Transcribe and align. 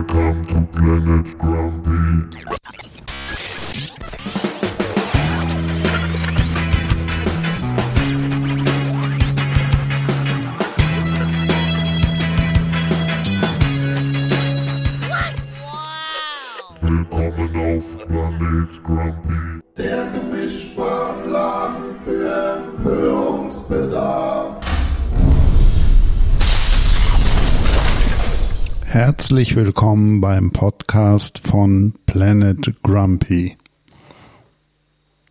Welcome 0.00 0.44
to 0.46 0.66
Planet 0.72 1.36
Grumpy. 1.36 2.40
Herzlich 28.92 29.54
willkommen 29.54 30.20
beim 30.20 30.50
Podcast 30.50 31.38
von 31.38 31.94
Planet 32.06 32.74
Grumpy. 32.82 33.56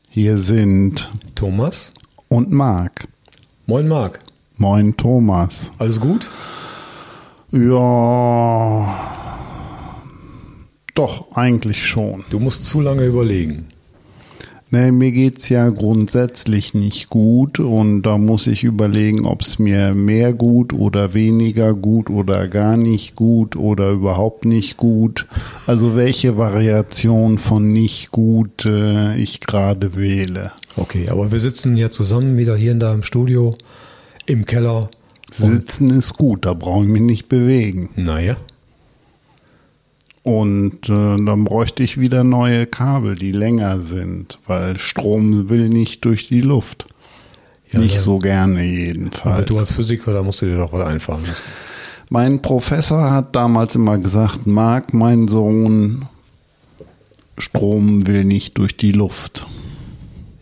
Hier 0.08 0.38
sind 0.38 1.12
Thomas. 1.36 1.94
und 2.30 2.53
Marc. 2.53 3.09
Moin 3.66 3.90
Marc. 3.90 4.22
Moin 4.55 4.95
Thomas. 4.95 5.73
Alles 5.77 6.00
gut? 6.00 6.30
Ja, 7.52 8.88
doch, 10.95 11.30
eigentlich 11.34 11.86
schon. 11.86 12.23
Du 12.30 12.39
musst 12.39 12.64
zu 12.64 12.80
lange 12.80 13.03
überlegen. 13.03 13.67
Nee, 14.72 14.91
mir 14.91 15.12
geht's 15.12 15.50
ja 15.50 15.68
grundsätzlich 15.70 16.76
nicht 16.76 17.09
gut 17.09 17.59
und 17.59 18.04
da 18.04 18.20
muss 18.20 18.46
ich 18.46 18.64
überlegen, 18.64 19.26
ob 19.26 19.42
es 19.42 19.58
mir 19.58 19.95
mehr 19.95 20.32
gut 20.32 20.73
oder 20.73 21.16
weniger 21.16 21.73
gut 21.73 22.12
oder 22.12 22.48
gar 22.48 22.78
nicht 22.78 23.16
gut 23.16 23.55
oder 23.55 23.90
überhaupt 23.90 24.45
nicht 24.45 24.78
gut. 24.78 25.26
Also 25.66 25.95
welche 25.95 26.38
Variation 26.38 27.40
von 27.40 27.73
nicht 27.73 28.12
gut 28.12 28.64
äh, 28.66 29.17
ich 29.17 29.40
gerade 29.40 29.95
wähle. 29.95 30.52
Okay, 30.78 31.09
aber 31.09 31.31
wir 31.31 31.40
sitzen 31.40 31.75
ja 31.75 31.90
zusammen 31.90 32.38
wieder 32.38 32.56
hier 32.56 32.72
in 32.72 32.80
deinem 32.80 33.02
Studio 33.02 33.56
im 34.28 34.45
Keller. 34.45 34.92
Sitzen 35.31 35.90
ist 35.90 36.14
gut, 36.14 36.45
da 36.45 36.53
brauche 36.53 36.84
ich 36.84 36.92
mich 36.92 37.02
nicht 37.02 37.28
bewegen. 37.28 37.90
Naja, 37.95 38.38
Und 40.30 40.89
äh, 40.89 40.94
dann 40.94 41.44
bräuchte 41.44 41.81
ich 41.81 41.99
wieder 41.99 42.23
neue 42.23 42.67
Kabel, 42.67 43.16
die 43.16 43.31
länger 43.31 43.81
sind, 43.81 44.38
weil 44.45 44.77
Strom 44.77 45.49
will 45.49 45.69
nicht 45.69 46.05
durch 46.05 46.27
die 46.27 46.41
Luft. 46.41 46.85
Ja, 47.72 47.80
nicht 47.80 47.97
so 47.97 48.19
gerne 48.19 48.59
aber 48.59 48.63
jedenfalls. 48.63 49.45
du 49.45 49.57
als 49.57 49.72
Physiker, 49.72 50.13
da 50.13 50.22
musst 50.22 50.44
du 50.44 50.45
dir 50.45 50.57
doch 50.57 50.72
was 50.72 50.85
einfallen 50.85 51.25
lassen. 51.25 51.50
Mein 52.09 52.44
Professor 52.44 53.09
hat 53.09 53.35
damals 53.35 53.73
immer 53.73 53.97
gesagt, 53.97 54.45
Marc, 54.45 54.94
mein 54.94 55.27
Sohn, 55.27 56.05
Strom 57.39 58.05
will 58.05 58.23
nicht 58.23 58.55
durch 58.59 58.77
die 58.77 58.91
Luft. 58.91 59.47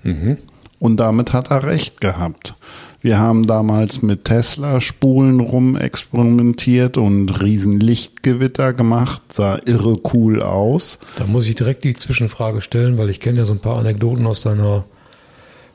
Mhm. 0.04 0.38
Und 0.80 0.98
damit 0.98 1.32
hat 1.32 1.50
er 1.50 1.64
recht 1.64 2.02
gehabt. 2.02 2.56
Wir 3.02 3.20
haben 3.20 3.46
damals 3.48 4.02
mit 4.02 4.26
Tesla-Spulen 4.26 5.40
rumexperimentiert 5.40 6.98
und 6.98 7.42
riesen 7.42 7.80
Lichtgewitter 7.80 8.74
gemacht, 8.74 9.22
sah 9.32 9.60
irre 9.66 9.98
cool 10.14 10.42
aus. 10.42 11.00
Da 11.16 11.26
muss 11.26 11.48
ich 11.48 11.56
direkt 11.56 11.84
die 11.84 11.94
Zwischenfrage 11.96 12.62
stellen, 12.62 12.98
weil 12.98 13.10
ich 13.10 13.20
kenne 13.20 13.40
ja 13.40 13.46
so 13.46 13.54
ein 13.54 13.60
paar 13.60 13.78
Anekdoten 13.78 14.26
aus 14.26 14.42
deiner 14.42 14.86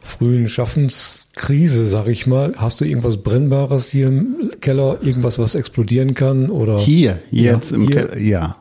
frühen 0.02 0.48
Schaffenskrise, 0.48 1.86
sag 1.86 2.08
ich 2.08 2.26
mal. 2.26 2.54
Hast 2.56 2.80
du 2.80 2.84
irgendwas 2.84 3.18
Brennbares 3.22 3.88
hier 3.88 4.08
im 4.08 4.50
Keller? 4.60 4.98
Irgendwas, 5.00 5.38
was 5.38 5.54
explodieren 5.54 6.14
kann? 6.14 6.50
Oder? 6.50 6.78
Hier, 6.80 7.20
jetzt 7.30 7.70
Ja, 7.70 7.76
im 7.76 7.82
hier. 7.86 7.96
Keller, 8.08 8.18
ja. 8.18 8.56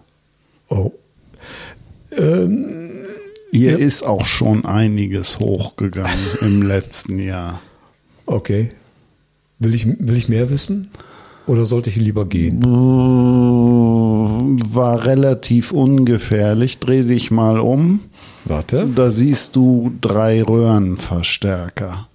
Oh. 0.69 0.91
Hier 2.15 3.71
Ja. 3.71 3.75
ist 3.77 4.03
auch 4.03 4.25
schon 4.25 4.65
einiges 4.65 5.39
hochgegangen 5.39 6.19
im 6.41 6.61
letzten 6.61 7.17
Jahr. 7.19 7.59
Okay. 8.31 8.69
Will 9.59 9.75
ich, 9.75 9.85
will 9.87 10.15
ich 10.17 10.29
mehr 10.29 10.49
wissen? 10.49 10.89
Oder 11.47 11.65
sollte 11.65 11.89
ich 11.89 11.95
lieber 11.97 12.25
gehen? 12.25 12.61
War 14.73 15.05
relativ 15.05 15.71
ungefährlich. 15.71 16.79
Dreh 16.79 17.01
dich 17.03 17.31
mal 17.31 17.59
um. 17.59 17.99
Warte. 18.45 18.87
Da 18.95 19.11
siehst 19.11 19.55
du 19.55 19.91
drei 20.01 20.41
Röhrenverstärker. 20.43 22.07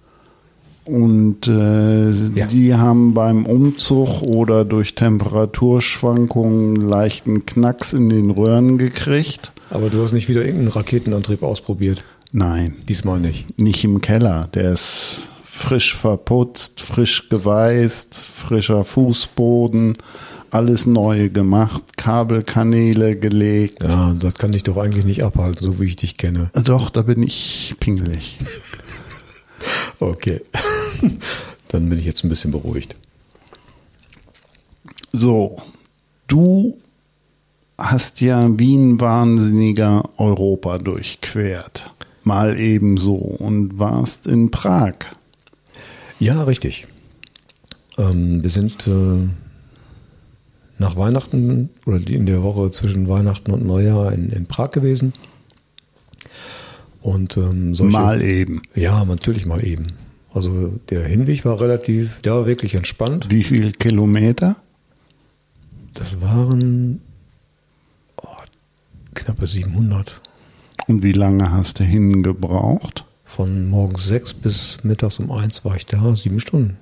Und 0.84 1.48
äh, 1.48 2.10
Ja. 2.34 2.46
die 2.46 2.74
haben 2.74 3.12
beim 3.14 3.44
Umzug 3.46 4.22
oder 4.22 4.64
durch 4.64 4.94
Temperaturschwankungen 4.94 6.76
leichten 6.76 7.44
Knacks 7.44 7.92
in 7.92 8.08
den 8.08 8.30
Röhren 8.30 8.78
gekriegt. 8.78 9.52
Aber 9.70 9.90
du 9.90 10.00
hast 10.02 10.12
nicht 10.12 10.28
wieder 10.28 10.40
irgendeinen 10.42 10.68
Raketenantrieb 10.68 11.42
ausprobiert. 11.42 12.04
Nein, 12.32 12.76
Diesmal 12.88 13.18
nicht. 13.18 13.60
nicht 13.60 13.82
im 13.84 14.00
Keller. 14.00 14.48
Der 14.54 14.72
ist 14.72 15.22
frisch 15.56 15.96
verputzt, 15.96 16.80
frisch 16.80 17.28
geweißt, 17.28 18.14
frischer 18.14 18.84
Fußboden, 18.84 19.96
alles 20.50 20.86
neu 20.86 21.30
gemacht, 21.30 21.96
Kabelkanäle 21.96 23.16
gelegt. 23.16 23.82
Ja, 23.82 24.14
das 24.14 24.34
kann 24.34 24.52
dich 24.52 24.62
doch 24.62 24.76
eigentlich 24.76 25.04
nicht 25.04 25.24
abhalten, 25.24 25.66
so 25.66 25.80
wie 25.80 25.86
ich 25.86 25.96
dich 25.96 26.16
kenne. 26.16 26.50
Doch, 26.64 26.90
da 26.90 27.02
bin 27.02 27.22
ich 27.22 27.74
pingelig. 27.80 28.38
Okay. 29.98 30.42
Dann 31.68 31.88
bin 31.88 31.98
ich 31.98 32.04
jetzt 32.04 32.22
ein 32.22 32.28
bisschen 32.28 32.52
beruhigt. 32.52 32.94
So, 35.10 35.56
du 36.28 36.76
hast 37.78 38.20
ja 38.20 38.46
wie 38.58 38.76
ein 38.76 39.00
Wahnsinniger 39.00 40.08
Europa 40.18 40.78
durchquert. 40.78 41.90
Mal 42.22 42.60
ebenso 42.60 43.14
und 43.14 43.78
warst 43.78 44.26
in 44.26 44.50
Prag. 44.50 45.15
Ja, 46.18 46.42
richtig. 46.44 46.86
Ähm, 47.98 48.42
wir 48.42 48.50
sind 48.50 48.86
äh, 48.86 49.28
nach 50.78 50.96
Weihnachten 50.96 51.70
oder 51.84 51.98
in 52.08 52.26
der 52.26 52.42
Woche 52.42 52.70
zwischen 52.70 53.08
Weihnachten 53.08 53.50
und 53.50 53.64
Neujahr 53.64 54.12
in, 54.12 54.30
in 54.30 54.46
Prag 54.46 54.70
gewesen. 54.70 55.12
Und 57.00 57.36
ähm, 57.36 57.74
solche, 57.74 57.92
Mal 57.92 58.22
eben. 58.22 58.62
Ja, 58.74 59.04
natürlich 59.04 59.46
mal 59.46 59.64
eben. 59.64 59.92
Also 60.32 60.78
der 60.90 61.06
Hinweg 61.06 61.44
war 61.44 61.60
relativ, 61.60 62.20
der 62.22 62.34
war 62.34 62.46
wirklich 62.46 62.74
entspannt. 62.74 63.28
Wie 63.30 63.42
viel 63.42 63.72
Kilometer? 63.72 64.56
Das 65.94 66.20
waren 66.20 67.00
oh, 68.20 68.26
knappe 69.14 69.46
700. 69.46 70.20
Und 70.88 71.02
wie 71.02 71.12
lange 71.12 71.50
hast 71.50 71.80
du 71.80 71.84
hingebraucht? 71.84 73.05
Von 73.26 73.68
morgens 73.68 74.06
sechs 74.06 74.32
bis 74.32 74.78
mittags 74.82 75.18
um 75.18 75.30
eins 75.30 75.64
war 75.64 75.76
ich 75.76 75.84
da, 75.84 76.14
sieben 76.14 76.40
Stunden. 76.40 76.78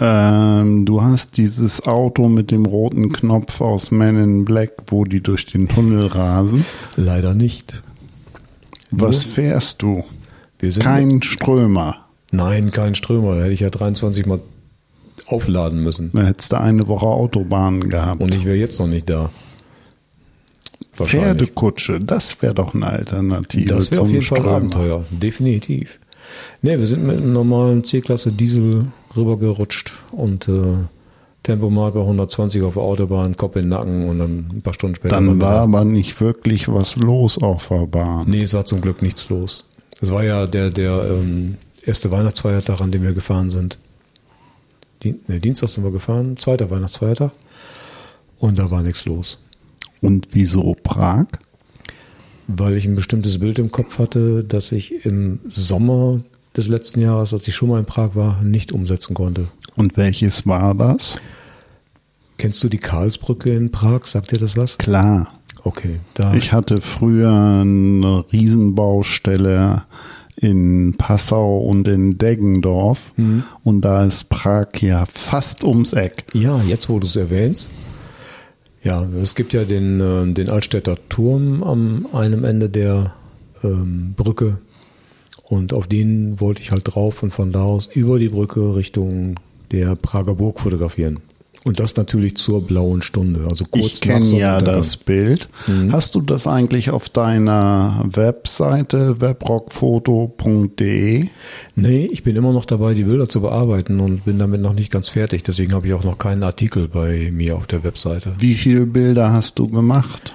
Ähm, 0.00 0.86
du 0.86 1.02
hast 1.02 1.36
dieses 1.36 1.86
Auto 1.86 2.28
mit 2.28 2.50
dem 2.50 2.64
roten 2.64 3.12
Knopf 3.12 3.60
aus 3.60 3.90
Men 3.90 4.16
in 4.22 4.44
Black, 4.44 4.72
wo 4.86 5.04
die 5.04 5.20
durch 5.20 5.44
den 5.46 5.68
Tunnel 5.68 6.06
rasen. 6.06 6.64
Leider 6.96 7.34
nicht. 7.34 7.82
Was 8.90 9.24
fährst 9.24 9.82
du? 9.82 10.04
Wir 10.58 10.72
sind 10.72 10.82
Kein 10.82 11.22
Strömer. 11.22 12.06
Nein, 12.30 12.70
kein 12.70 12.94
Strömer. 12.94 13.36
Da 13.36 13.42
hätte 13.42 13.52
ich 13.52 13.60
ja 13.60 13.70
23 13.70 14.26
Mal 14.26 14.40
aufladen 15.26 15.82
müssen. 15.82 16.10
Da 16.12 16.22
hättest 16.22 16.52
du 16.52 16.60
eine 16.60 16.88
Woche 16.88 17.06
Autobahn 17.06 17.88
gehabt. 17.88 18.20
Und 18.20 18.34
ich 18.34 18.44
wäre 18.44 18.56
jetzt 18.56 18.78
noch 18.80 18.86
nicht 18.86 19.08
da. 19.08 19.30
Pferdekutsche, 20.92 22.00
das 22.00 22.40
wäre 22.42 22.54
doch 22.54 22.74
eine 22.74 22.86
Alternative 22.86 23.66
Das 23.66 23.90
wäre 23.90 23.96
zum 23.96 24.06
auf 24.06 24.12
jeden 24.12 24.24
Fall 24.24 24.38
Strömer. 24.38 24.56
Abenteuer. 24.56 25.04
Definitiv. 25.10 25.98
Ne, 26.60 26.78
wir 26.78 26.86
sind 26.86 27.04
mit 27.04 27.16
einem 27.16 27.32
normalen 27.32 27.84
C-Klasse 27.84 28.32
Diesel 28.32 28.86
rübergerutscht 29.16 29.92
und 30.12 30.48
äh, 30.48 30.76
Tempo 31.42 31.70
mal 31.70 31.90
bei 31.90 32.00
120 32.00 32.62
auf 32.62 32.74
der 32.74 32.82
Autobahn, 32.82 33.36
Kopf 33.36 33.56
in 33.56 33.62
den 33.62 33.70
Nacken 33.70 34.08
und 34.08 34.18
dann 34.18 34.50
ein 34.54 34.62
paar 34.62 34.74
Stunden 34.74 34.94
später. 34.94 35.16
Dann 35.16 35.40
war 35.40 35.54
da. 35.54 35.62
aber 35.62 35.84
nicht 35.84 36.20
wirklich 36.20 36.68
was 36.68 36.96
los 36.96 37.36
auf 37.38 37.68
der 37.68 37.86
Bahn. 37.86 38.28
Nee, 38.28 38.42
es 38.42 38.54
war 38.54 38.64
zum 38.64 38.80
Glück 38.80 39.02
nichts 39.02 39.28
los. 39.28 39.64
Es 40.00 40.10
war 40.12 40.22
ja 40.22 40.46
der, 40.46 40.70
der 40.70 41.04
ähm, 41.10 41.56
erste 41.84 42.10
Weihnachtsfeiertag, 42.10 42.80
an 42.80 42.92
dem 42.92 43.02
wir 43.02 43.12
gefahren 43.12 43.50
sind. 43.50 43.78
Dien 45.02 45.20
nee, 45.26 45.40
Dienstag 45.40 45.68
sind 45.68 45.82
wir 45.82 45.90
gefahren, 45.90 46.36
zweiter 46.36 46.70
Weihnachtsfeiertag. 46.70 47.32
Und 48.38 48.58
da 48.58 48.70
war 48.70 48.82
nichts 48.82 49.04
los. 49.04 49.41
Und 50.02 50.28
wieso 50.32 50.76
Prag? 50.82 51.26
Weil 52.48 52.76
ich 52.76 52.84
ein 52.84 52.96
bestimmtes 52.96 53.38
Bild 53.38 53.58
im 53.58 53.70
Kopf 53.70 53.98
hatte, 53.98 54.44
das 54.44 54.72
ich 54.72 55.06
im 55.06 55.40
Sommer 55.48 56.20
des 56.56 56.68
letzten 56.68 57.00
Jahres, 57.00 57.32
als 57.32 57.48
ich 57.48 57.54
schon 57.54 57.70
mal 57.70 57.78
in 57.78 57.86
Prag 57.86 58.14
war, 58.14 58.42
nicht 58.42 58.72
umsetzen 58.72 59.14
konnte. 59.14 59.46
Und 59.76 59.96
welches 59.96 60.46
war 60.46 60.74
das? 60.74 61.16
Kennst 62.36 62.62
du 62.62 62.68
die 62.68 62.78
Karlsbrücke 62.78 63.50
in 63.50 63.70
Prag? 63.70 64.04
Sagt 64.04 64.32
dir 64.32 64.38
das 64.38 64.56
was? 64.56 64.76
Klar. 64.76 65.32
Okay, 65.64 66.00
da. 66.14 66.34
Ich 66.34 66.52
hatte 66.52 66.80
früher 66.80 67.30
eine 67.30 68.24
Riesenbaustelle 68.32 69.84
in 70.36 70.96
Passau 70.98 71.58
und 71.60 71.86
in 71.86 72.18
Deggendorf. 72.18 73.12
Und 73.62 73.82
da 73.82 74.04
ist 74.04 74.28
Prag 74.28 74.68
ja 74.80 75.06
fast 75.06 75.62
ums 75.62 75.92
Eck. 75.92 76.24
ja, 76.32 76.60
jetzt 76.62 76.88
wo 76.88 76.98
du 76.98 77.06
es 77.06 77.14
erwähnst. 77.14 77.70
Ja, 78.82 79.04
es 79.20 79.34
gibt 79.34 79.52
ja 79.52 79.64
den, 79.64 80.00
äh, 80.00 80.32
den 80.32 80.48
Altstädter 80.48 80.96
Turm 81.08 81.62
am 81.62 82.08
einem 82.12 82.44
Ende 82.44 82.68
der 82.68 83.14
ähm, 83.62 84.14
Brücke. 84.16 84.58
Und 85.44 85.72
auf 85.72 85.86
den 85.86 86.40
wollte 86.40 86.62
ich 86.62 86.72
halt 86.72 86.82
drauf 86.84 87.22
und 87.22 87.30
von 87.30 87.52
da 87.52 87.62
aus 87.62 87.88
über 87.92 88.18
die 88.18 88.30
Brücke 88.30 88.74
Richtung 88.74 89.36
der 89.70 89.94
Prager 89.96 90.34
Burg 90.34 90.60
fotografieren. 90.60 91.20
Und 91.64 91.78
das 91.78 91.94
natürlich 91.96 92.36
zur 92.36 92.66
blauen 92.66 93.02
Stunde, 93.02 93.46
also 93.48 93.64
kurz 93.66 93.86
Ich 93.86 94.00
kenne 94.00 94.26
ja 94.26 94.58
das 94.58 94.96
Bild. 94.96 95.48
Hast 95.92 96.16
du 96.16 96.20
das 96.20 96.48
eigentlich 96.48 96.90
auf 96.90 97.08
deiner 97.08 98.04
Webseite 98.10 99.20
webrockfoto.de? 99.20 101.28
Nee, 101.76 102.06
ich 102.06 102.24
bin 102.24 102.34
immer 102.34 102.52
noch 102.52 102.64
dabei, 102.64 102.94
die 102.94 103.04
Bilder 103.04 103.28
zu 103.28 103.42
bearbeiten 103.42 104.00
und 104.00 104.24
bin 104.24 104.38
damit 104.38 104.60
noch 104.60 104.72
nicht 104.72 104.90
ganz 104.90 105.10
fertig. 105.10 105.44
Deswegen 105.44 105.72
habe 105.72 105.86
ich 105.86 105.94
auch 105.94 106.02
noch 106.02 106.18
keinen 106.18 106.42
Artikel 106.42 106.88
bei 106.88 107.30
mir 107.32 107.56
auf 107.56 107.68
der 107.68 107.84
Webseite. 107.84 108.34
Wie 108.38 108.54
viele 108.54 108.86
Bilder 108.86 109.32
hast 109.32 109.60
du 109.60 109.68
gemacht? 109.68 110.34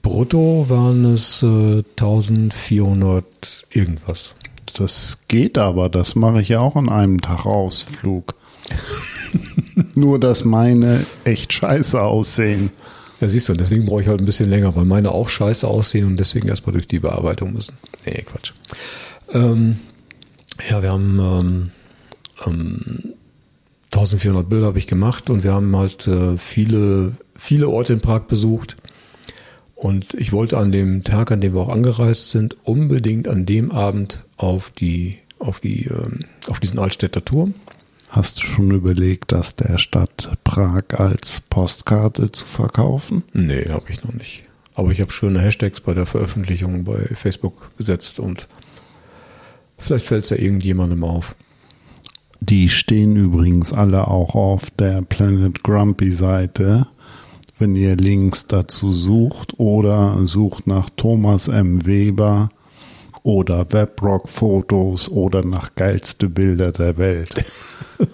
Brutto 0.00 0.70
waren 0.70 1.04
es 1.06 1.42
äh, 1.42 1.82
1400 1.98 3.26
irgendwas. 3.70 4.36
Das 4.76 5.18
geht 5.28 5.58
aber, 5.58 5.90
das 5.90 6.14
mache 6.14 6.40
ich 6.40 6.48
ja 6.50 6.60
auch 6.60 6.76
an 6.76 6.88
einem 6.88 7.20
Tag 7.20 7.44
Ausflug. 7.44 8.34
Nur, 9.94 10.18
dass 10.18 10.44
meine 10.44 11.04
echt 11.24 11.52
scheiße 11.52 12.00
aussehen. 12.00 12.70
Ja, 13.20 13.28
siehst 13.28 13.48
du, 13.48 13.54
deswegen 13.54 13.86
brauche 13.86 14.02
ich 14.02 14.08
halt 14.08 14.20
ein 14.20 14.26
bisschen 14.26 14.50
länger, 14.50 14.74
weil 14.76 14.84
meine 14.84 15.12
auch 15.12 15.28
scheiße 15.28 15.66
aussehen 15.66 16.06
und 16.06 16.18
deswegen 16.18 16.48
erstmal 16.48 16.72
durch 16.72 16.88
die 16.88 16.98
Bearbeitung 16.98 17.52
müssen. 17.52 17.78
Nee, 18.04 18.22
Quatsch. 18.22 18.52
Ähm, 19.32 19.78
ja, 20.68 20.82
wir 20.82 20.92
haben 20.92 21.18
ähm, 21.20 21.70
ähm, 22.46 23.14
1400 23.94 24.48
Bilder 24.48 24.66
habe 24.66 24.78
ich 24.78 24.86
gemacht 24.86 25.30
und 25.30 25.44
wir 25.44 25.54
haben 25.54 25.76
halt 25.76 26.08
äh, 26.08 26.36
viele, 26.36 27.12
viele 27.36 27.68
Orte 27.68 27.92
in 27.92 28.00
Prag 28.00 28.22
besucht. 28.22 28.76
Und 29.74 30.14
ich 30.14 30.32
wollte 30.32 30.58
an 30.58 30.72
dem 30.72 31.04
Tag, 31.04 31.30
an 31.30 31.40
dem 31.40 31.54
wir 31.54 31.60
auch 31.60 31.68
angereist 31.68 32.30
sind, 32.30 32.56
unbedingt 32.64 33.28
an 33.28 33.46
dem 33.46 33.70
Abend 33.70 34.24
auf 34.36 34.70
die, 34.70 35.18
auf 35.38 35.60
die, 35.60 35.84
ähm, 35.86 36.24
auf 36.48 36.58
diesen 36.58 36.78
Altstädter 36.78 37.24
Turm. 37.24 37.54
Hast 38.14 38.38
du 38.38 38.46
schon 38.46 38.70
überlegt, 38.70 39.32
das 39.32 39.56
der 39.56 39.76
Stadt 39.76 40.38
Prag 40.44 40.84
als 40.96 41.42
Postkarte 41.50 42.30
zu 42.30 42.44
verkaufen? 42.46 43.24
Nee, 43.32 43.68
habe 43.68 43.90
ich 43.90 44.04
noch 44.04 44.14
nicht. 44.14 44.44
Aber 44.76 44.92
ich 44.92 45.00
habe 45.00 45.10
schöne 45.10 45.40
Hashtags 45.40 45.80
bei 45.80 45.94
der 45.94 46.06
Veröffentlichung 46.06 46.84
bei 46.84 47.08
Facebook 47.12 47.76
gesetzt 47.76 48.20
und 48.20 48.46
vielleicht 49.78 50.06
fällt 50.06 50.22
es 50.22 50.30
ja 50.30 50.36
irgendjemandem 50.36 51.02
auf. 51.02 51.34
Die 52.38 52.68
stehen 52.68 53.16
übrigens 53.16 53.72
alle 53.72 54.06
auch 54.06 54.36
auf 54.36 54.70
der 54.70 55.02
Planet 55.02 55.64
Grumpy 55.64 56.12
Seite. 56.12 56.86
Wenn 57.58 57.74
ihr 57.74 57.96
Links 57.96 58.46
dazu 58.46 58.92
sucht 58.92 59.58
oder 59.58 60.24
sucht 60.24 60.68
nach 60.68 60.88
Thomas 60.90 61.48
M. 61.48 61.84
Weber 61.84 62.48
oder 63.24 63.66
Webrock 63.72 64.28
Fotos 64.28 65.08
oder 65.08 65.44
nach 65.44 65.74
geilste 65.74 66.28
Bilder 66.28 66.70
der 66.70 66.96
Welt. 66.96 67.44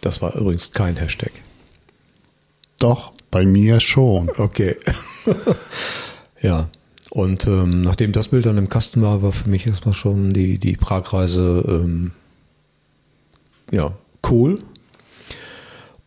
Das 0.00 0.22
war 0.22 0.36
übrigens 0.36 0.70
kein 0.70 0.96
Hashtag. 0.96 1.32
Doch, 2.78 3.12
bei 3.32 3.44
mir 3.44 3.80
schon. 3.80 4.30
Okay. 4.30 4.76
ja. 6.40 6.68
Und 7.10 7.46
ähm, 7.48 7.80
nachdem 7.80 8.12
das 8.12 8.28
Bild 8.28 8.46
dann 8.46 8.58
im 8.58 8.68
Kasten 8.68 9.02
war, 9.02 9.22
war 9.22 9.32
für 9.32 9.48
mich 9.48 9.66
erstmal 9.66 9.94
schon 9.94 10.32
die, 10.32 10.58
die 10.58 10.76
Pragreise 10.76 11.64
ähm, 11.66 12.12
ja, 13.70 13.96
cool. 14.30 14.58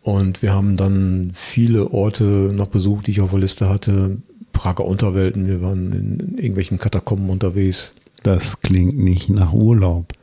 Und 0.01 0.41
wir 0.41 0.53
haben 0.53 0.77
dann 0.77 1.31
viele 1.33 1.91
Orte 1.91 2.51
noch 2.53 2.67
besucht, 2.67 3.07
die 3.07 3.11
ich 3.11 3.21
auf 3.21 3.31
der 3.31 3.39
Liste 3.39 3.69
hatte. 3.69 4.17
Prager 4.53 4.85
Unterwelten, 4.85 5.47
wir 5.47 5.61
waren 5.61 5.91
in 5.93 6.37
irgendwelchen 6.37 6.79
Katakomben 6.79 7.29
unterwegs. 7.29 7.93
Das 8.23 8.61
klingt 8.61 8.97
nicht 8.97 9.29
nach 9.29 9.53
Urlaub. 9.53 10.13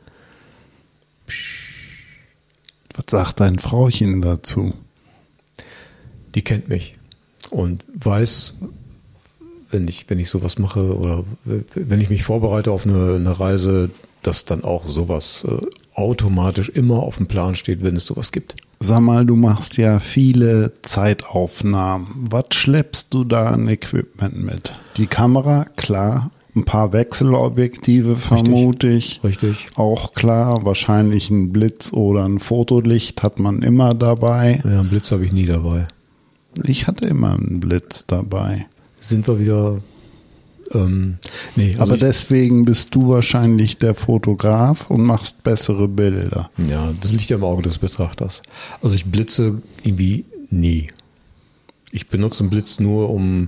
Was 2.97 3.05
sagt 3.07 3.39
dein 3.39 3.59
Frauchen 3.59 4.21
dazu? 4.21 4.73
Die 6.35 6.41
kennt 6.43 6.67
mich 6.67 6.97
und 7.49 7.85
weiß, 7.93 8.55
wenn 9.71 9.87
ich, 9.87 10.09
wenn 10.09 10.19
ich 10.19 10.29
sowas 10.29 10.59
mache 10.59 10.97
oder 10.97 11.23
wenn 11.45 12.01
ich 12.01 12.09
mich 12.09 12.23
vorbereite 12.23 12.71
auf 12.71 12.85
eine, 12.85 13.15
eine 13.15 13.39
Reise, 13.39 13.91
dass 14.23 14.45
dann 14.45 14.63
auch 14.63 14.87
sowas 14.87 15.45
äh, 15.47 15.65
automatisch 15.93 16.69
immer 16.69 16.99
auf 16.99 17.17
dem 17.17 17.27
Plan 17.27 17.55
steht, 17.55 17.83
wenn 17.83 17.95
es 17.95 18.05
sowas 18.05 18.31
gibt. 18.31 18.55
Sag 18.79 19.01
mal, 19.01 19.25
du 19.25 19.35
machst 19.35 19.77
ja 19.77 19.99
viele 19.99 20.73
Zeitaufnahmen. 20.81 22.27
Was 22.29 22.45
schleppst 22.53 23.13
du 23.13 23.23
da 23.23 23.51
an 23.51 23.67
Equipment 23.67 24.37
mit? 24.37 24.73
Die 24.97 25.07
Kamera, 25.07 25.65
klar. 25.75 26.29
Ein 26.57 26.65
paar 26.65 26.91
Wechselobjektive 26.91 28.15
vermute 28.15 28.87
ich. 28.89 29.23
Richtig. 29.23 29.67
Auch 29.75 30.13
klar, 30.13 30.65
wahrscheinlich 30.65 31.29
ein 31.29 31.53
Blitz 31.53 31.93
oder 31.93 32.25
ein 32.25 32.39
Fotolicht 32.39 33.21
hat 33.21 33.37
man 33.37 33.61
immer 33.61 33.93
dabei. 33.93 34.59
Ja, 34.63 34.79
einen 34.79 34.89
Blitz 34.89 35.11
habe 35.11 35.23
ich 35.23 35.31
nie 35.31 35.45
dabei. 35.45 35.87
Ich 36.63 36.87
hatte 36.87 37.05
immer 37.05 37.33
einen 37.33 37.59
Blitz 37.59 38.07
dabei. 38.07 38.65
Sind 38.99 39.27
wir 39.27 39.39
wieder. 39.39 39.81
Ähm, 40.73 41.19
nee, 41.55 41.75
also 41.77 41.93
Aber 41.93 41.97
deswegen 41.97 42.65
bist 42.65 42.95
du 42.95 43.07
wahrscheinlich 43.09 43.77
der 43.77 43.93
Fotograf 43.93 44.89
und 44.89 45.03
machst 45.03 45.43
bessere 45.43 45.87
Bilder. 45.87 46.49
ja, 46.57 46.91
das 46.99 47.11
liegt 47.11 47.29
ja 47.29 47.37
im 47.37 47.43
Auge 47.43 47.61
des 47.61 47.77
Betrachters. 47.77 48.41
Also 48.81 48.95
ich 48.95 49.05
blitze 49.05 49.61
irgendwie 49.83 50.25
nie. 50.49 50.89
Ich 51.91 52.07
benutze 52.07 52.41
einen 52.41 52.49
Blitz 52.49 52.79
nur, 52.79 53.11
um, 53.11 53.47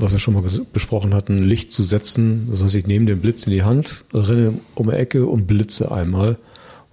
was 0.00 0.12
wir 0.12 0.18
schon 0.18 0.34
mal 0.34 0.44
besprochen 0.72 1.14
hatten, 1.14 1.38
Licht 1.38 1.72
zu 1.72 1.82
setzen. 1.82 2.46
Das 2.48 2.62
heißt, 2.62 2.74
ich 2.74 2.86
nehme 2.86 3.06
den 3.06 3.20
Blitz 3.20 3.46
in 3.46 3.52
die 3.52 3.64
Hand, 3.64 4.04
renne 4.12 4.60
um 4.74 4.88
die 4.88 4.96
Ecke 4.96 5.26
und 5.26 5.46
blitze 5.46 5.90
einmal, 5.92 6.38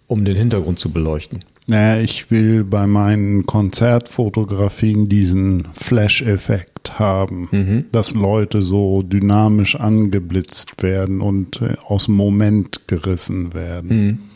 um 0.07 0.25
den 0.25 0.35
Hintergrund 0.35 0.79
zu 0.79 0.91
beleuchten. 0.91 1.43
Naja, 1.67 2.01
ich 2.01 2.29
will 2.29 2.63
bei 2.63 2.85
meinen 2.85 3.47
Konzertfotografien 3.47 5.09
diesen 5.09 5.67
Flash-Effekt 5.73 6.99
haben, 6.99 7.85
dass 7.91 8.13
Leute 8.13 8.61
so 8.61 9.01
dynamisch 9.01 9.75
angeblitzt 9.75 10.83
werden 10.83 11.21
und 11.21 11.61
äh, 11.61 11.75
aus 11.87 12.05
dem 12.05 12.15
Moment 12.15 12.87
gerissen 12.87 13.55
werden. 13.55 14.29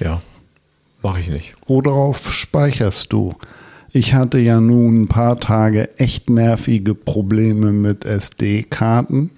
Ja, 0.00 0.22
mache 1.02 1.20
ich 1.20 1.28
nicht. 1.28 1.54
Worauf 1.66 2.32
speicherst 2.32 3.12
du? 3.12 3.34
Ich 3.92 4.14
hatte 4.14 4.38
ja 4.38 4.60
nun 4.60 5.02
ein 5.02 5.08
paar 5.08 5.40
Tage 5.40 5.98
echt 5.98 6.28
nervige 6.28 6.94
Probleme 6.94 7.72
mit 7.72 8.04
SD-Karten. 8.04 9.30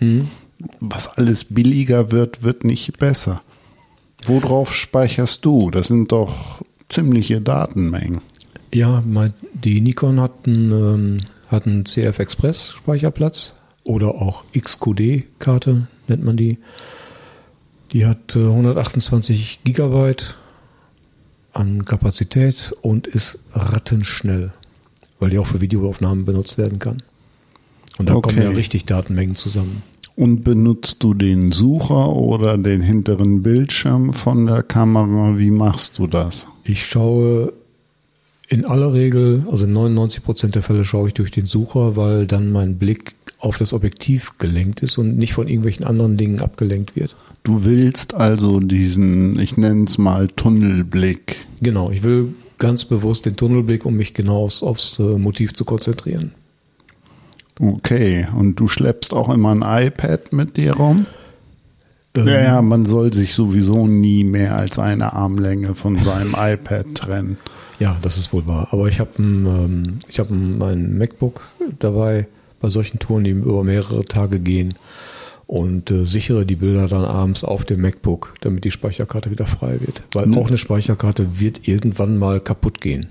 Was 0.80 1.08
alles 1.08 1.44
billiger 1.44 2.10
wird, 2.10 2.42
wird 2.42 2.64
nicht 2.64 2.98
besser. 2.98 3.42
Worauf 4.24 4.74
speicherst 4.74 5.44
du? 5.44 5.70
Das 5.70 5.88
sind 5.88 6.12
doch 6.12 6.62
ziemliche 6.88 7.40
Datenmengen. 7.40 8.20
Ja, 8.72 9.02
die 9.54 9.80
Nikon 9.80 10.20
hat 10.20 10.46
einen, 10.46 10.72
ähm, 10.72 11.16
hat 11.48 11.66
einen 11.66 11.84
CF 11.86 12.18
Express 12.18 12.72
Speicherplatz 12.72 13.54
oder 13.84 14.14
auch 14.16 14.44
XQD-Karte 14.56 15.88
nennt 16.08 16.24
man 16.24 16.36
die. 16.36 16.58
Die 17.92 18.06
hat 18.06 18.36
äh, 18.36 18.40
128 18.40 19.60
Gigabyte 19.64 20.36
an 21.52 21.84
Kapazität 21.84 22.72
und 22.82 23.06
ist 23.06 23.38
rattenschnell, 23.52 24.52
weil 25.18 25.30
die 25.30 25.38
auch 25.38 25.46
für 25.46 25.60
Videoaufnahmen 25.60 26.24
benutzt 26.24 26.58
werden 26.58 26.78
kann. 26.78 27.02
Und 27.98 28.08
da 28.08 28.14
kommen 28.14 28.24
Okay. 28.38 28.44
ja 28.44 28.50
richtig 28.50 28.86
Datenmengen 28.86 29.34
zusammen. 29.34 29.82
Und 30.16 30.42
benutzt 30.44 31.02
du 31.02 31.14
den 31.14 31.52
Sucher 31.52 32.10
oder 32.10 32.58
den 32.58 32.80
hinteren 32.82 33.42
Bildschirm 33.42 34.12
von 34.12 34.46
der 34.46 34.62
Kamera? 34.62 35.38
Wie 35.38 35.50
machst 35.50 35.98
du 35.98 36.06
das? 36.06 36.46
Ich 36.64 36.86
schaue 36.86 37.52
in 38.48 38.64
aller 38.64 38.92
Regel, 38.92 39.44
also 39.50 39.64
in 39.64 39.72
99 39.72 40.22
Prozent 40.24 40.54
der 40.56 40.62
Fälle 40.62 40.84
schaue 40.84 41.08
ich 41.08 41.14
durch 41.14 41.30
den 41.30 41.46
Sucher, 41.46 41.96
weil 41.96 42.26
dann 42.26 42.50
mein 42.52 42.78
Blick 42.78 43.14
auf 43.40 43.58
das 43.58 43.72
Objektiv 43.72 44.36
gelenkt 44.38 44.82
ist 44.82 44.98
und 44.98 45.16
nicht 45.16 45.32
von 45.32 45.48
irgendwelchen 45.48 45.84
anderen 45.84 46.16
Dingen 46.16 46.40
abgelenkt 46.40 46.94
wird. 46.94 47.16
Du 47.42 47.64
willst 47.64 48.14
also 48.14 48.60
diesen, 48.60 49.38
ich 49.38 49.56
nenne 49.56 49.84
es 49.84 49.96
mal 49.98 50.28
Tunnelblick. 50.28 51.36
Genau, 51.62 51.90
ich 51.90 52.02
will 52.02 52.34
ganz 52.58 52.84
bewusst 52.84 53.24
den 53.26 53.36
Tunnelblick, 53.36 53.86
um 53.86 53.96
mich 53.96 54.12
genau 54.12 54.44
aufs, 54.44 54.62
aufs 54.62 54.98
äh, 54.98 55.02
Motiv 55.02 55.54
zu 55.54 55.64
konzentrieren. 55.64 56.32
Okay, 57.58 58.26
und 58.36 58.56
du 58.56 58.68
schleppst 58.68 59.12
auch 59.12 59.28
immer 59.28 59.50
ein 59.54 59.86
iPad 59.86 60.32
mit 60.32 60.56
dir 60.56 60.74
rum? 60.74 61.06
Ähm, 62.14 62.26
Ja, 62.26 62.40
ja, 62.40 62.62
man 62.62 62.86
soll 62.86 63.12
sich 63.12 63.34
sowieso 63.34 63.86
nie 63.86 64.24
mehr 64.24 64.56
als 64.56 64.78
eine 64.78 65.12
Armlänge 65.12 65.74
von 65.74 65.98
seinem 65.98 66.34
iPad 66.38 66.94
trennen. 66.94 67.36
Ja, 67.78 67.96
das 68.02 68.18
ist 68.18 68.32
wohl 68.32 68.46
wahr. 68.46 68.68
Aber 68.72 68.88
ich 68.88 69.00
habe 69.00 69.10
ein, 69.22 69.46
ähm, 69.46 69.98
ich 70.08 70.18
habe 70.18 70.34
ein- 70.34 70.58
mein 70.58 70.98
MacBook 70.98 71.48
dabei 71.78 72.26
bei 72.60 72.68
solchen 72.68 72.98
Touren, 72.98 73.24
die 73.24 73.30
über 73.30 73.64
mehrere 73.64 74.04
Tage 74.04 74.38
gehen 74.40 74.74
und 75.46 75.90
äh, 75.90 76.04
sichere 76.06 76.46
die 76.46 76.56
Bilder 76.56 76.86
dann 76.86 77.04
abends 77.04 77.42
auf 77.42 77.64
dem 77.64 77.80
MacBook, 77.80 78.34
damit 78.40 78.64
die 78.64 78.70
Speicherkarte 78.70 79.30
wieder 79.30 79.46
frei 79.46 79.80
wird. 79.80 80.02
Weil 80.12 80.26
Hm. 80.26 80.38
auch 80.38 80.48
eine 80.48 80.58
Speicherkarte 80.58 81.40
wird 81.40 81.66
irgendwann 81.66 82.16
mal 82.18 82.40
kaputt 82.40 82.80
gehen. 82.80 83.06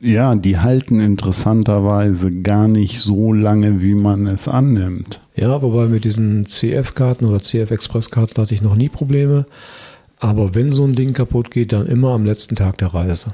Ja, 0.00 0.34
die 0.36 0.58
halten 0.58 1.00
interessanterweise 1.00 2.30
gar 2.30 2.68
nicht 2.68 3.00
so 3.00 3.32
lange, 3.32 3.82
wie 3.82 3.94
man 3.94 4.28
es 4.28 4.46
annimmt. 4.46 5.20
Ja, 5.34 5.60
wobei 5.60 5.86
mit 5.86 6.04
diesen 6.04 6.46
CF-Karten 6.46 7.24
oder 7.24 7.38
CF-Express-Karten 7.40 8.40
hatte 8.40 8.54
ich 8.54 8.62
noch 8.62 8.76
nie 8.76 8.88
Probleme. 8.88 9.46
Aber 10.20 10.54
wenn 10.54 10.70
so 10.72 10.84
ein 10.84 10.94
Ding 10.94 11.12
kaputt 11.14 11.50
geht, 11.50 11.72
dann 11.72 11.86
immer 11.86 12.10
am 12.10 12.24
letzten 12.24 12.54
Tag 12.56 12.78
der 12.78 12.94
Reise. 12.94 13.26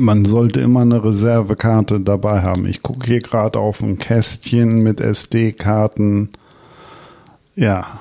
Man 0.00 0.24
sollte 0.24 0.60
immer 0.60 0.80
eine 0.80 1.04
Reservekarte 1.04 2.00
dabei 2.00 2.40
haben. 2.40 2.66
Ich 2.66 2.80
gucke 2.80 3.06
hier 3.06 3.20
gerade 3.20 3.58
auf 3.58 3.82
ein 3.82 3.98
Kästchen 3.98 4.82
mit 4.82 4.98
SD-Karten. 4.98 6.30
Ja, 7.54 8.00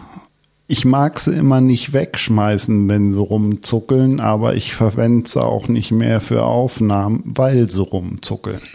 ich 0.65 0.85
mag 0.85 1.19
sie 1.19 1.33
immer 1.33 1.59
nicht 1.59 1.91
wegschmeißen, 1.91 2.87
wenn 2.87 3.11
sie 3.11 3.19
rumzuckeln, 3.19 4.21
aber 4.21 4.55
ich 4.55 4.75
verwende 4.75 5.29
sie 5.29 5.43
auch 5.43 5.67
nicht 5.67 5.91
mehr 5.91 6.21
für 6.21 6.43
Aufnahmen, 6.43 7.21
weil 7.25 7.69
sie 7.69 7.83
rumzuckeln. 7.83 8.61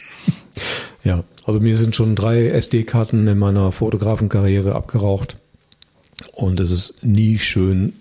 Ja, 1.02 1.22
also 1.44 1.60
mir 1.60 1.76
sind 1.76 1.94
schon 1.94 2.14
drei 2.14 2.48
SD-Karten 2.48 3.26
in 3.26 3.38
meiner 3.38 3.72
Fotografenkarriere 3.72 4.74
abgeraucht. 4.74 5.38
Und 6.32 6.60
es 6.60 6.70
ist 6.70 7.04
nie 7.04 7.38
schön, 7.38 7.92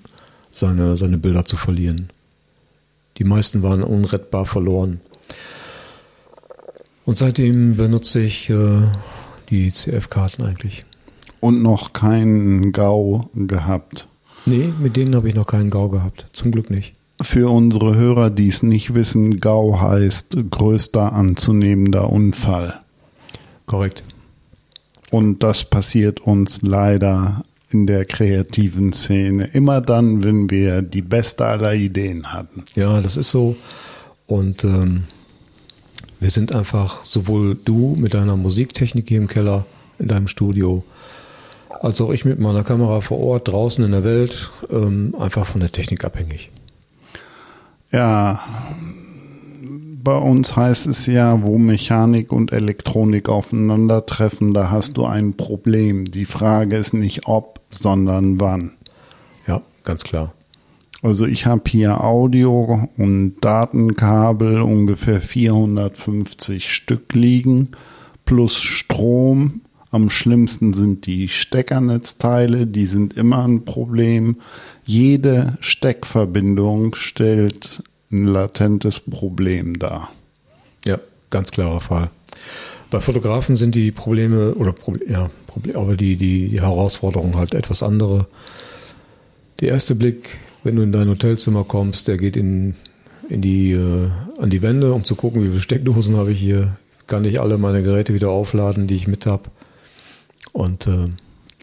seine, 0.51 0.95
seine 0.95 1.17
Bilder 1.17 1.43
zu 1.43 1.57
verlieren. 1.57 2.11
Die 3.17 3.25
meisten 3.25 3.61
waren 3.61 3.83
unrettbar 3.83 4.45
verloren. 4.45 5.01
Und 7.05 7.17
seitdem 7.17 7.75
benutze 7.75 8.21
ich 8.21 8.49
äh, 8.49 8.81
die 9.49 9.71
CF-Karten 9.71 10.43
eigentlich. 10.43 10.85
Und 11.39 11.61
noch 11.61 11.93
keinen 11.93 12.71
GAU 12.71 13.29
gehabt. 13.33 14.07
Nee, 14.45 14.73
mit 14.79 14.95
denen 14.95 15.15
habe 15.15 15.27
ich 15.29 15.35
noch 15.35 15.47
keinen 15.47 15.69
GAU 15.69 15.89
gehabt. 15.89 16.27
Zum 16.33 16.51
Glück 16.51 16.69
nicht. 16.69 16.93
Für 17.21 17.49
unsere 17.49 17.95
Hörer, 17.95 18.29
die 18.29 18.47
es 18.47 18.63
nicht 18.63 18.93
wissen, 18.93 19.39
GAU 19.39 19.79
heißt 19.79 20.37
größter 20.49 21.13
anzunehmender 21.13 22.09
Unfall. 22.09 22.81
Korrekt. 23.65 24.03
Und 25.11 25.43
das 25.43 25.63
passiert 25.65 26.21
uns 26.21 26.61
leider 26.61 27.45
in 27.69 27.87
der 27.87 28.05
kreativen 28.05 28.93
Szene. 28.93 29.45
Immer 29.53 29.81
dann, 29.81 30.23
wenn 30.23 30.49
wir 30.49 30.81
die 30.81 31.01
beste 31.01 31.45
aller 31.45 31.73
Ideen 31.73 32.33
hatten. 32.33 32.63
Ja, 32.75 33.01
das 33.01 33.17
ist 33.17 33.31
so. 33.31 33.55
Und 34.27 34.63
ähm, 34.63 35.03
wir 36.23 36.29
sind 36.29 36.55
einfach, 36.55 37.03
sowohl 37.03 37.55
du 37.55 37.95
mit 37.99 38.13
deiner 38.13 38.37
Musiktechnik 38.37 39.09
hier 39.09 39.17
im 39.17 39.27
Keller, 39.27 39.65
in 39.99 40.07
deinem 40.07 40.29
Studio, 40.29 40.83
als 41.81 41.99
auch 41.99 42.11
ich 42.11 42.23
mit 42.23 42.39
meiner 42.39 42.63
Kamera 42.63 43.01
vor 43.01 43.19
Ort, 43.19 43.49
draußen 43.49 43.83
in 43.83 43.91
der 43.91 44.05
Welt, 44.05 44.49
ähm, 44.71 45.13
einfach 45.19 45.45
von 45.45 45.59
der 45.59 45.71
Technik 45.71 46.05
abhängig. 46.05 46.49
Ja, 47.91 48.39
bei 50.01 50.15
uns 50.15 50.55
heißt 50.55 50.87
es 50.87 51.05
ja, 51.07 51.43
wo 51.43 51.57
Mechanik 51.57 52.31
und 52.31 52.53
Elektronik 52.53 53.27
aufeinandertreffen, 53.27 54.53
da 54.53 54.71
hast 54.71 54.95
du 54.95 55.05
ein 55.05 55.35
Problem. 55.35 56.05
Die 56.05 56.25
Frage 56.25 56.77
ist 56.77 56.93
nicht 56.93 57.27
ob, 57.27 57.59
sondern 57.69 58.39
wann. 58.39 58.71
Ja, 59.45 59.61
ganz 59.83 60.03
klar. 60.03 60.33
Also 61.03 61.25
ich 61.25 61.45
habe 61.45 61.63
hier 61.67 62.01
Audio 62.01 62.87
und 62.97 63.35
Datenkabel 63.41 64.61
ungefähr 64.61 65.19
450 65.19 66.73
Stück 66.73 67.13
liegen, 67.13 67.71
plus 68.23 68.55
Strom. 68.55 69.61
Am 69.91 70.09
schlimmsten 70.09 70.73
sind 70.73 71.05
die 71.05 71.27
Steckernetzteile, 71.27 72.67
die 72.67 72.85
sind 72.85 73.17
immer 73.17 73.45
ein 73.45 73.65
Problem. 73.65 74.37
Jede 74.85 75.57
Steckverbindung 75.59 76.95
stellt 76.95 77.83
ein 78.09 78.25
latentes 78.25 79.01
Problem 79.01 79.77
dar. 79.77 80.09
Ja, 80.85 80.99
ganz 81.29 81.51
klarer 81.51 81.81
Fall. 81.81 82.11
Bei 82.89 83.01
Fotografen 83.01 83.57
sind 83.57 83.75
die 83.75 83.91
Probleme 83.91 84.55
oder 84.55 84.73
ja, 85.05 85.29
Problem, 85.47 85.75
aber 85.75 85.97
die, 85.97 86.15
die, 86.15 86.47
die 86.47 86.61
Herausforderung 86.61 87.35
halt 87.35 87.55
etwas 87.55 87.83
andere. 87.83 88.25
Der 89.59 89.69
erste 89.69 89.95
Blick, 89.95 90.39
wenn 90.63 90.75
du 90.75 90.81
in 90.81 90.91
dein 90.91 91.09
Hotelzimmer 91.09 91.63
kommst, 91.63 92.07
der 92.07 92.17
geht 92.17 92.37
in, 92.37 92.75
in 93.29 93.41
die, 93.41 93.71
äh, 93.71 94.09
an 94.39 94.49
die 94.49 94.61
Wände, 94.61 94.93
um 94.93 95.05
zu 95.05 95.15
gucken, 95.15 95.43
wie 95.43 95.49
viele 95.49 95.61
Steckdosen 95.61 96.17
habe 96.17 96.31
ich 96.31 96.39
hier. 96.39 96.77
Kann 97.07 97.25
ich 97.25 97.41
alle 97.41 97.57
meine 97.57 97.83
Geräte 97.83 98.13
wieder 98.13 98.29
aufladen, 98.29 98.87
die 98.87 98.95
ich 98.95 99.07
mit 99.07 99.25
habe. 99.25 99.43
Und 100.53 100.87
äh, 100.87 101.09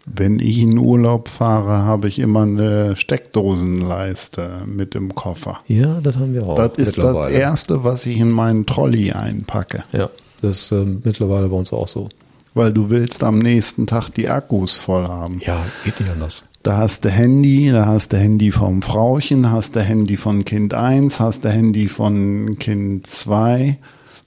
wenn 0.07 0.39
ich 0.39 0.59
in 0.59 0.77
Urlaub 0.79 1.29
fahre, 1.29 1.85
habe 1.85 2.09
ich 2.09 2.19
immer 2.19 2.43
eine 2.43 2.97
Steckdosenleiste 2.97 4.63
mit 4.67 4.95
im 4.95 5.15
Koffer. 5.15 5.61
Ja, 5.67 6.01
das 6.01 6.19
haben 6.19 6.35
wir 6.35 6.47
auch. 6.47 6.57
Das 6.57 6.73
ist 6.77 6.99
das 6.99 7.27
Erste, 7.29 7.85
was 7.85 8.07
ich 8.07 8.19
in 8.19 8.31
meinen 8.31 8.67
Trolley 8.67 9.13
einpacke. 9.13 9.85
Ja, 9.93 10.11
das 10.43 10.63
ist 10.63 10.73
äh, 10.73 10.85
mittlerweile 10.85 11.49
bei 11.49 11.57
uns 11.57 11.73
auch 11.73 11.89
so. 11.89 12.09
Weil 12.55 12.73
du 12.73 12.91
willst 12.91 13.23
am 13.23 13.39
nächsten 13.39 13.87
Tag 13.87 14.11
die 14.11 14.29
Akkus 14.29 14.77
voll 14.77 15.07
haben. 15.07 15.41
Ja, 15.45 15.65
geht 15.85 16.01
nicht 16.01 16.11
anders. 16.11 16.45
Da 16.63 16.77
hast 16.77 17.05
du 17.05 17.11
Handy, 17.11 17.71
da 17.71 17.87
hast 17.87 18.13
du 18.13 18.19
Handy 18.19 18.51
vom 18.51 18.83
Frauchen, 18.83 19.51
hast 19.51 19.77
du 19.77 19.81
Handy 19.81 20.17
von 20.17 20.45
Kind 20.45 20.75
1, 20.75 21.21
hast 21.21 21.45
du 21.45 21.49
Handy 21.51 21.89
von 21.89 22.59
Kind 22.59 23.07
2 23.07 23.79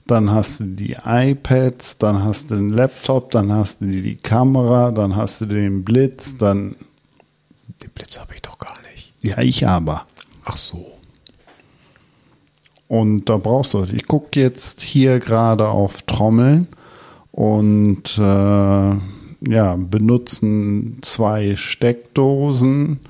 dann 0.06 0.30
hast 0.30 0.60
du 0.60 0.64
die 0.64 0.96
iPads, 1.04 1.98
dann 1.98 2.22
hast 2.24 2.50
du 2.50 2.56
den 2.56 2.70
Laptop, 2.70 3.30
dann 3.30 3.52
hast 3.52 3.80
du 3.80 3.86
die 3.86 4.16
Kamera, 4.16 4.90
dann 4.90 5.16
hast 5.16 5.40
du 5.40 5.46
den 5.46 5.84
Blitz, 5.84 6.36
dann. 6.36 6.76
Den 7.82 7.90
Blitz 7.90 8.18
habe 8.18 8.34
ich 8.34 8.42
doch 8.42 8.58
gar 8.58 8.76
nicht. 8.92 9.12
Ja, 9.22 9.38
ich 9.38 9.66
aber. 9.66 10.06
Ach 10.44 10.56
so. 10.56 10.92
Und 12.86 13.28
da 13.28 13.38
brauchst 13.38 13.74
du, 13.74 13.84
ich 13.84 14.06
gucke 14.06 14.40
jetzt 14.40 14.82
hier 14.82 15.18
gerade 15.18 15.68
auf 15.68 16.02
Trommeln 16.02 16.68
und 17.34 18.16
äh, 18.16 18.20
ja, 18.20 19.76
benutzen 19.76 20.98
zwei 21.02 21.56
Steckdosen, 21.56 23.00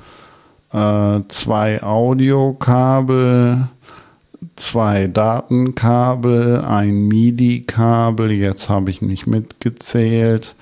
äh, 0.73 1.21
zwei 1.29 1.83
Audiokabel, 1.83 3.69
zwei 4.57 5.09
Datenkabel, 5.09 6.63
ein 6.63 7.07
MIDI-Kabel, 7.07 8.33
jetzt 8.33 8.71
habe 8.71 8.91
ich 8.91 9.03
nicht 9.03 9.27
mitgezählt, 9.27 10.55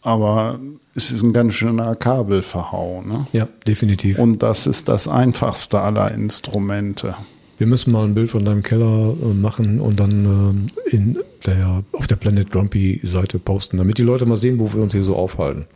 aber 0.00 0.58
es 0.94 1.10
ist 1.10 1.22
ein 1.22 1.34
ganz 1.34 1.52
schöner 1.52 1.96
Kabelverhau. 1.96 3.02
Ne? 3.02 3.26
Ja, 3.32 3.46
definitiv. 3.66 4.18
Und 4.18 4.42
das 4.42 4.66
ist 4.66 4.88
das 4.88 5.06
einfachste 5.06 5.82
aller 5.82 6.10
Instrumente. 6.12 7.14
Wir 7.58 7.66
müssen 7.66 7.92
mal 7.92 8.04
ein 8.04 8.14
Bild 8.14 8.30
von 8.30 8.44
deinem 8.44 8.62
Keller 8.62 9.14
äh, 9.22 9.34
machen 9.34 9.80
und 9.80 9.98
dann 9.98 10.68
äh, 10.86 10.94
in 10.94 11.18
der, 11.46 11.84
auf 11.92 12.06
der 12.06 12.16
Planet 12.16 12.50
Grumpy 12.50 13.00
Seite 13.02 13.38
posten, 13.38 13.78
damit 13.78 13.98
die 13.98 14.02
Leute 14.02 14.26
mal 14.26 14.36
sehen, 14.36 14.58
wo 14.58 14.72
wir 14.72 14.82
uns 14.82 14.92
hier 14.92 15.02
so 15.02 15.16
aufhalten. 15.16 15.66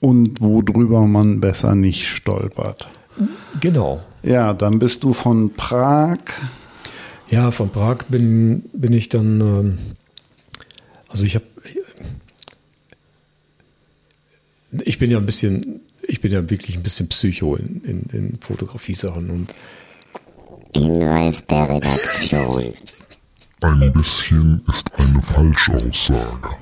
Und 0.00 0.40
worüber 0.40 1.06
man 1.06 1.40
besser 1.40 1.74
nicht 1.74 2.08
stolpert. 2.08 2.88
Genau. 3.60 4.00
Ja, 4.22 4.54
dann 4.54 4.78
bist 4.78 5.02
du 5.02 5.12
von 5.12 5.52
Prag. 5.54 6.18
Ja, 7.30 7.50
von 7.50 7.70
Prag 7.70 8.04
bin, 8.08 8.62
bin 8.72 8.92
ich 8.92 9.08
dann, 9.08 9.40
ähm, 9.40 9.78
also 11.08 11.24
ich 11.24 11.34
habe, 11.34 11.44
ich 14.82 14.98
bin 14.98 15.10
ja 15.10 15.18
ein 15.18 15.26
bisschen, 15.26 15.80
ich 16.08 16.20
bin 16.20 16.32
ja 16.32 16.50
wirklich 16.50 16.76
ein 16.76 16.82
bisschen 16.82 17.08
Psycho 17.08 17.54
in, 17.54 17.82
in, 17.84 18.02
in 18.12 18.38
Fotografie-Sachen 18.40 19.30
und 19.30 19.54
Hinweis 20.74 21.46
der 21.46 21.68
Redaktion. 21.68 22.74
Ein 23.60 23.92
bisschen 23.92 24.62
ist 24.68 24.88
eine 24.94 25.20
Falschaussage. 25.22 26.56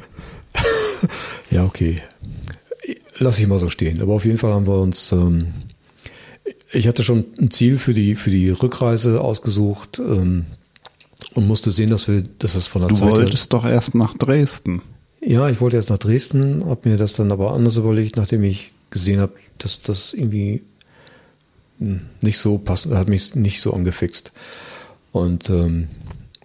ja, 1.50 1.64
okay. 1.64 1.96
Lass 3.18 3.38
ich 3.38 3.46
mal 3.46 3.58
so 3.58 3.68
stehen. 3.68 4.00
Aber 4.00 4.14
auf 4.14 4.24
jeden 4.24 4.38
Fall 4.38 4.54
haben 4.54 4.66
wir 4.66 4.80
uns 4.80 5.12
ähm, 5.12 5.52
ich 6.72 6.88
hatte 6.88 7.04
schon 7.04 7.24
ein 7.38 7.50
Ziel 7.50 7.78
für 7.78 7.94
die, 7.94 8.14
für 8.14 8.30
die 8.30 8.50
Rückreise 8.50 9.20
ausgesucht 9.20 9.98
ähm, 9.98 10.46
und 11.34 11.46
musste 11.46 11.70
sehen, 11.70 11.90
dass 11.90 12.08
wir, 12.08 12.22
dass 12.38 12.54
das 12.54 12.66
von 12.66 12.82
der 12.82 12.88
du 12.88 12.94
Zeit. 12.94 13.12
Du 13.12 13.16
wolltest 13.16 13.52
doch 13.52 13.64
erst 13.64 13.94
nach 13.94 14.16
Dresden. 14.16 14.82
Ja, 15.20 15.48
ich 15.48 15.60
wollte 15.60 15.76
erst 15.76 15.90
nach 15.90 15.98
Dresden, 15.98 16.64
habe 16.66 16.88
mir 16.88 16.96
das 16.96 17.14
dann 17.14 17.32
aber 17.32 17.52
anders 17.52 17.76
überlegt, 17.76 18.16
nachdem 18.16 18.44
ich 18.44 18.72
gesehen 18.96 19.20
habe, 19.20 19.34
dass 19.58 19.82
das 19.82 20.14
irgendwie 20.14 20.62
hm, 21.78 22.00
nicht 22.22 22.38
so 22.38 22.58
passt, 22.58 22.86
hat 22.86 23.08
mich 23.08 23.34
nicht 23.34 23.60
so 23.60 23.74
angefixt. 23.74 24.32
Und 25.12 25.50
ähm, 25.50 25.88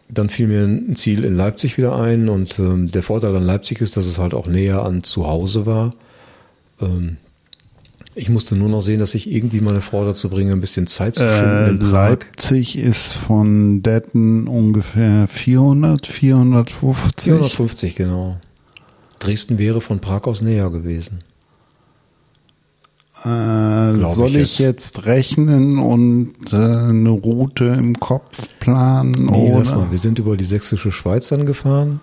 dann 0.10 0.30
fiel 0.30 0.48
mir 0.48 0.64
ein 0.64 0.96
Ziel 0.96 1.24
in 1.24 1.36
Leipzig 1.36 1.78
wieder 1.78 1.98
ein 1.98 2.28
und 2.28 2.60
ähm, 2.60 2.92
der 2.92 3.04
Vorteil 3.04 3.36
an 3.36 3.44
Leipzig 3.44 3.80
ist, 3.80 3.96
dass 3.96 4.06
es 4.06 4.20
halt 4.20 4.34
auch 4.34 4.48
näher 4.48 4.84
an 4.84 5.04
zu 5.04 5.28
Hause 5.28 5.66
war. 5.66 5.94
Ähm, 6.82 7.18
ich 8.14 8.28
musste 8.28 8.58
nur 8.58 8.68
noch 8.68 8.82
sehen, 8.82 9.00
dass 9.00 9.16
ich 9.16 9.32
irgendwie 9.32 9.62
meine 9.62 9.80
Frau 9.80 10.04
dazu 10.04 10.30
bringe, 10.30 10.52
ein 10.52 10.60
bisschen 10.60 10.86
Zeit 10.88 11.16
zu 11.16 11.24
schinden. 11.24 11.80
Äh, 11.82 11.92
Leipzig 11.92 12.78
ist 12.78 13.16
von 13.16 13.82
Detten 13.84 14.48
ungefähr 14.48 15.30
400, 15.30 16.06
450. 16.06 17.24
450, 17.24 17.96
genau. 17.96 18.38
Dresden 19.20 19.58
wäre 19.58 19.80
von 19.80 20.02
Prag 20.02 20.24
aus 20.24 20.42
näher 20.42 20.70
gewesen. 20.72 21.20
Äh, 23.24 24.02
soll 24.08 24.30
ich 24.30 24.58
jetzt. 24.58 24.60
jetzt, 24.60 25.06
rechnen 25.06 25.78
und 25.78 26.34
äh, 26.52 26.56
eine 26.56 27.10
Route 27.10 27.66
im 27.66 28.00
Kopf 28.00 28.50
planen? 28.60 29.30
Nee, 29.32 29.54
lass 29.56 29.72
mal. 29.72 29.92
Wir 29.92 30.00
sind 30.00 30.18
über 30.18 30.38
die 30.38 30.44
sächsische 30.44 30.92
Schweiz 30.92 31.30
dann 31.30 31.46
gefahren 31.46 32.02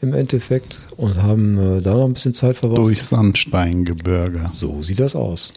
im 0.00 0.14
Endeffekt 0.14 0.80
und 0.96 1.22
haben 1.22 1.78
äh, 1.78 1.82
da 1.82 1.94
noch 1.94 2.06
ein 2.06 2.14
bisschen 2.14 2.34
Zeit 2.34 2.56
verbracht. 2.56 2.78
Durch 2.78 3.02
Sandsteingebirge. 3.02 4.46
So 4.50 4.82
sieht 4.82 4.98
das 4.98 5.14
aus. 5.14 5.52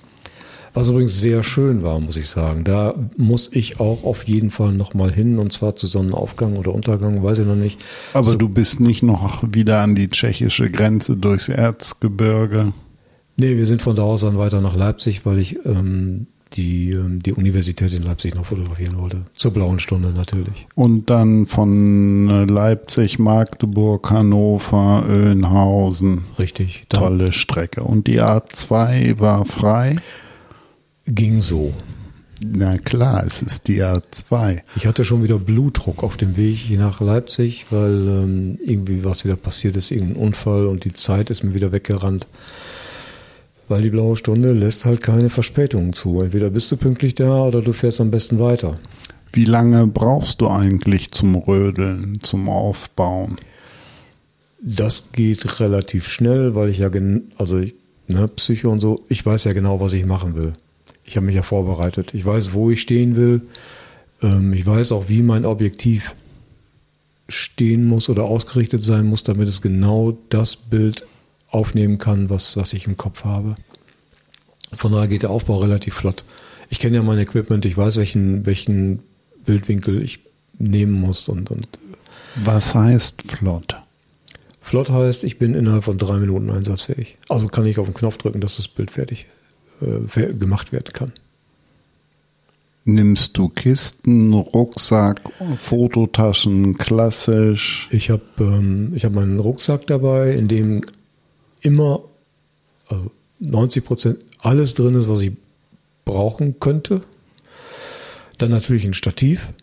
Was 0.75 0.89
übrigens 0.89 1.19
sehr 1.19 1.43
schön 1.43 1.83
war, 1.83 2.00
muss 2.00 2.15
ich 2.15 2.27
sagen. 2.27 2.63
Da 2.63 2.95
muss 3.15 3.50
ich 3.51 3.79
auch 3.79 4.03
auf 4.03 4.27
jeden 4.27 4.50
Fall 4.50 4.73
nochmal 4.73 5.12
hin 5.12 5.38
und 5.38 5.53
zwar 5.53 5.75
zu 5.75 5.85
Sonnenaufgang 5.85 6.57
oder 6.57 6.73
Untergang, 6.73 7.23
weiß 7.23 7.39
ich 7.39 7.45
noch 7.45 7.55
nicht. 7.55 7.79
Aber 8.13 8.35
du 8.35 8.50
bist 8.50 8.79
nicht 8.79 9.03
noch 9.03 9.43
wieder 9.51 9.81
an 9.81 9.93
die 9.93 10.09
tschechische 10.09 10.71
Grenze 10.71 11.15
durchs 11.15 11.47
Erzgebirge. 11.47 12.73
Nee, 13.36 13.58
wir 13.58 13.66
sind 13.66 13.82
von 13.82 13.96
da 13.96 14.04
aus 14.04 14.22
dann 14.22 14.38
weiter 14.38 14.62
nach 14.62 14.75
Leipzig, 14.75 15.25
weil 15.25 15.40
ich 15.40 15.66
ähm, 15.66 16.28
die, 16.54 16.92
ähm, 16.92 17.22
die 17.22 17.34
Universität 17.34 17.94
in 17.94 18.04
Leipzig 18.04 18.36
noch 18.36 18.46
fotografieren 18.46 18.98
wollte. 18.98 19.24
Zur 19.36 19.52
blauen 19.52 19.80
Stunde 19.80 20.10
natürlich. 20.10 20.68
Und 20.75 21.10
dann 21.10 21.48
von 21.48 22.30
äh, 22.30 22.46
Leipzig, 22.46 23.18
Magdeburg, 23.18 24.12
Hannover, 24.12 25.06
Öhnhausen. 25.10 26.25
Richtig. 26.38 26.86
Tolle 26.90 27.34
Strecke. 27.34 27.84
Und 27.84 28.06
die 28.06 28.22
A2 28.22 29.20
war 29.20 29.46
frei? 29.46 29.96
ging 31.06 31.42
so. 31.42 31.74
Na 32.46 32.78
klar, 32.78 33.24
es 33.25 33.42
ist 33.42 33.68
die 33.68 33.82
A2. 33.82 34.62
Ich 34.75 34.86
hatte 34.86 35.06
schon 35.06 35.24
wieder 35.24 35.38
Blutdruck 35.38 36.04
auf 36.04 36.18
dem 36.18 36.36
Weg 36.36 36.58
hier 36.58 36.80
nach 36.80 37.00
Leipzig, 37.00 37.68
weil 37.70 38.08
ähm, 38.08 38.60
irgendwie 38.66 39.06
was 39.06 39.24
wieder 39.24 39.38
passiert 39.38 39.78
ist, 39.78 39.92
irgendein 39.92 40.22
Unfall 40.22 40.68
und 40.68 40.84
die 40.84 40.94
Zeit 40.94 41.30
ist 41.30 41.44
mir 41.44 41.54
wieder 41.54 41.72
weggerannt. 41.72 42.28
Weil 43.74 43.82
die 43.82 43.89
blaue 43.89 44.15
Stunde 44.15 44.53
lässt 44.53 44.86
halt 44.86 45.01
keine 45.01 45.30
Verspätungen 45.30 45.94
zu. 45.94 46.22
Entweder 46.22 46.51
bist 46.51 46.72
du 46.72 46.77
pünktlich 46.77 47.15
da 47.15 47.46
oder 47.46 47.60
du 47.60 47.74
fährst 47.74 48.00
am 48.01 48.12
besten 48.12 48.38
weiter. 48.38 48.77
Wie 49.32 49.46
lange 49.46 49.88
brauchst 49.88 50.42
du 50.42 50.48
eigentlich 50.48 51.12
zum 51.12 51.34
Rödeln, 51.34 52.20
zum 52.22 52.50
Aufbauen? 52.50 53.38
Das 54.62 55.12
geht 55.12 55.60
relativ 55.60 56.08
schnell, 56.08 56.53
weil 56.53 56.70
ich 56.70 56.77
ja, 56.77 56.92
also 57.38 57.58
ich, 57.58 57.74
ne, 58.08 58.27
Psycho 58.27 58.70
und 58.70 58.80
so, 58.80 59.06
ich 59.10 59.25
weiß 59.25 59.46
ja 59.46 59.53
genau, 59.53 59.80
was 59.80 59.94
ich 59.94 60.06
machen 60.06 60.36
will. 60.36 60.53
Ich 61.03 61.15
habe 61.15 61.25
mich 61.25 61.36
ja 61.36 61.42
vorbereitet. 61.42 62.13
Ich 62.13 62.24
weiß, 62.24 62.53
wo 62.53 62.70
ich 62.70 62.80
stehen 62.80 63.15
will. 63.15 63.42
Ähm, 64.22 64.53
ich 64.53 64.68
weiß 64.68 64.92
auch, 64.92 65.10
wie 65.10 65.24
mein 65.24 65.46
Objektiv 65.46 66.15
stehen 67.27 67.86
muss 67.86 68.08
oder 68.08 68.25
ausgerichtet 68.25 68.84
sein 68.84 69.08
muss, 69.08 69.24
damit 69.24 69.48
es 69.48 69.63
genau 69.63 70.15
das 70.30 70.56
Bild 70.56 71.08
aufnehmen 71.53 71.98
kann, 71.98 72.29
was, 72.29 72.57
was 72.57 72.74
ich 72.74 72.88
im 72.88 72.98
Kopf 72.98 73.24
habe. 73.24 73.55
Von 74.75 74.91
daher 74.91 75.07
geht 75.07 75.24
der 75.24 75.29
Aufbau 75.29 75.60
relativ 75.60 75.93
flott. 75.93 76.25
Ich 76.69 76.79
kenne 76.79 76.95
ja 76.95 77.03
mein 77.03 77.19
Equipment, 77.19 77.65
ich 77.65 77.77
weiß, 77.77 77.98
welchen, 77.98 78.45
welchen 78.45 79.00
Bildwinkel 79.45 80.01
ich 80.01 80.19
nehmen 80.57 80.93
muss 80.93 81.29
und, 81.29 81.51
und 81.51 81.67
Was 82.43 82.74
heißt 82.74 83.24
flott? 83.24 83.77
Flott 84.62 84.89
heißt, 84.89 85.24
ich 85.24 85.38
bin 85.38 85.53
innerhalb 85.53 85.83
von 85.83 85.98
drei 85.98 86.17
Minuten 86.17 86.50
einsatzfähig. 86.50 87.17
Also 87.29 87.48
kann 87.48 87.65
ich 87.65 87.77
auf 87.77 87.86
den 87.86 87.93
Knopf 87.93 88.17
drücken, 88.17 88.41
dass 88.41 88.55
das 88.55 88.67
Bild 88.67 88.91
fertig 88.91 89.27
äh, 89.81 90.33
gemacht 90.33 90.72
werden 90.72 90.93
kann. 90.93 91.12
Nimmst 92.86 93.38
du 93.38 93.48
Kisten, 93.48 94.33
Rucksack, 94.33 95.22
Fototaschen, 95.57 96.77
klassisch? 96.77 97.88
Ich 97.91 98.10
habe 98.10 98.24
ähm, 98.39 98.91
ich 98.93 99.05
hab 99.05 99.13
meinen 99.13 99.39
Rucksack 99.39 99.88
dabei, 99.88 100.33
in 100.33 100.50
dem 100.50 100.81
immer 101.63 102.01
also 102.88 103.12
90 103.39 103.84
Prozent 103.84 104.20
alles 104.39 104.74
drin 104.75 104.96
ist, 104.96 105.10
was 105.10 105.22
ich 105.22 105.32
brauchen 106.05 106.60
könnte. 106.60 107.01
Dann 108.38 108.51
natürlich 108.51 108.86
ein 108.86 108.93
Stativ. 108.93 109.53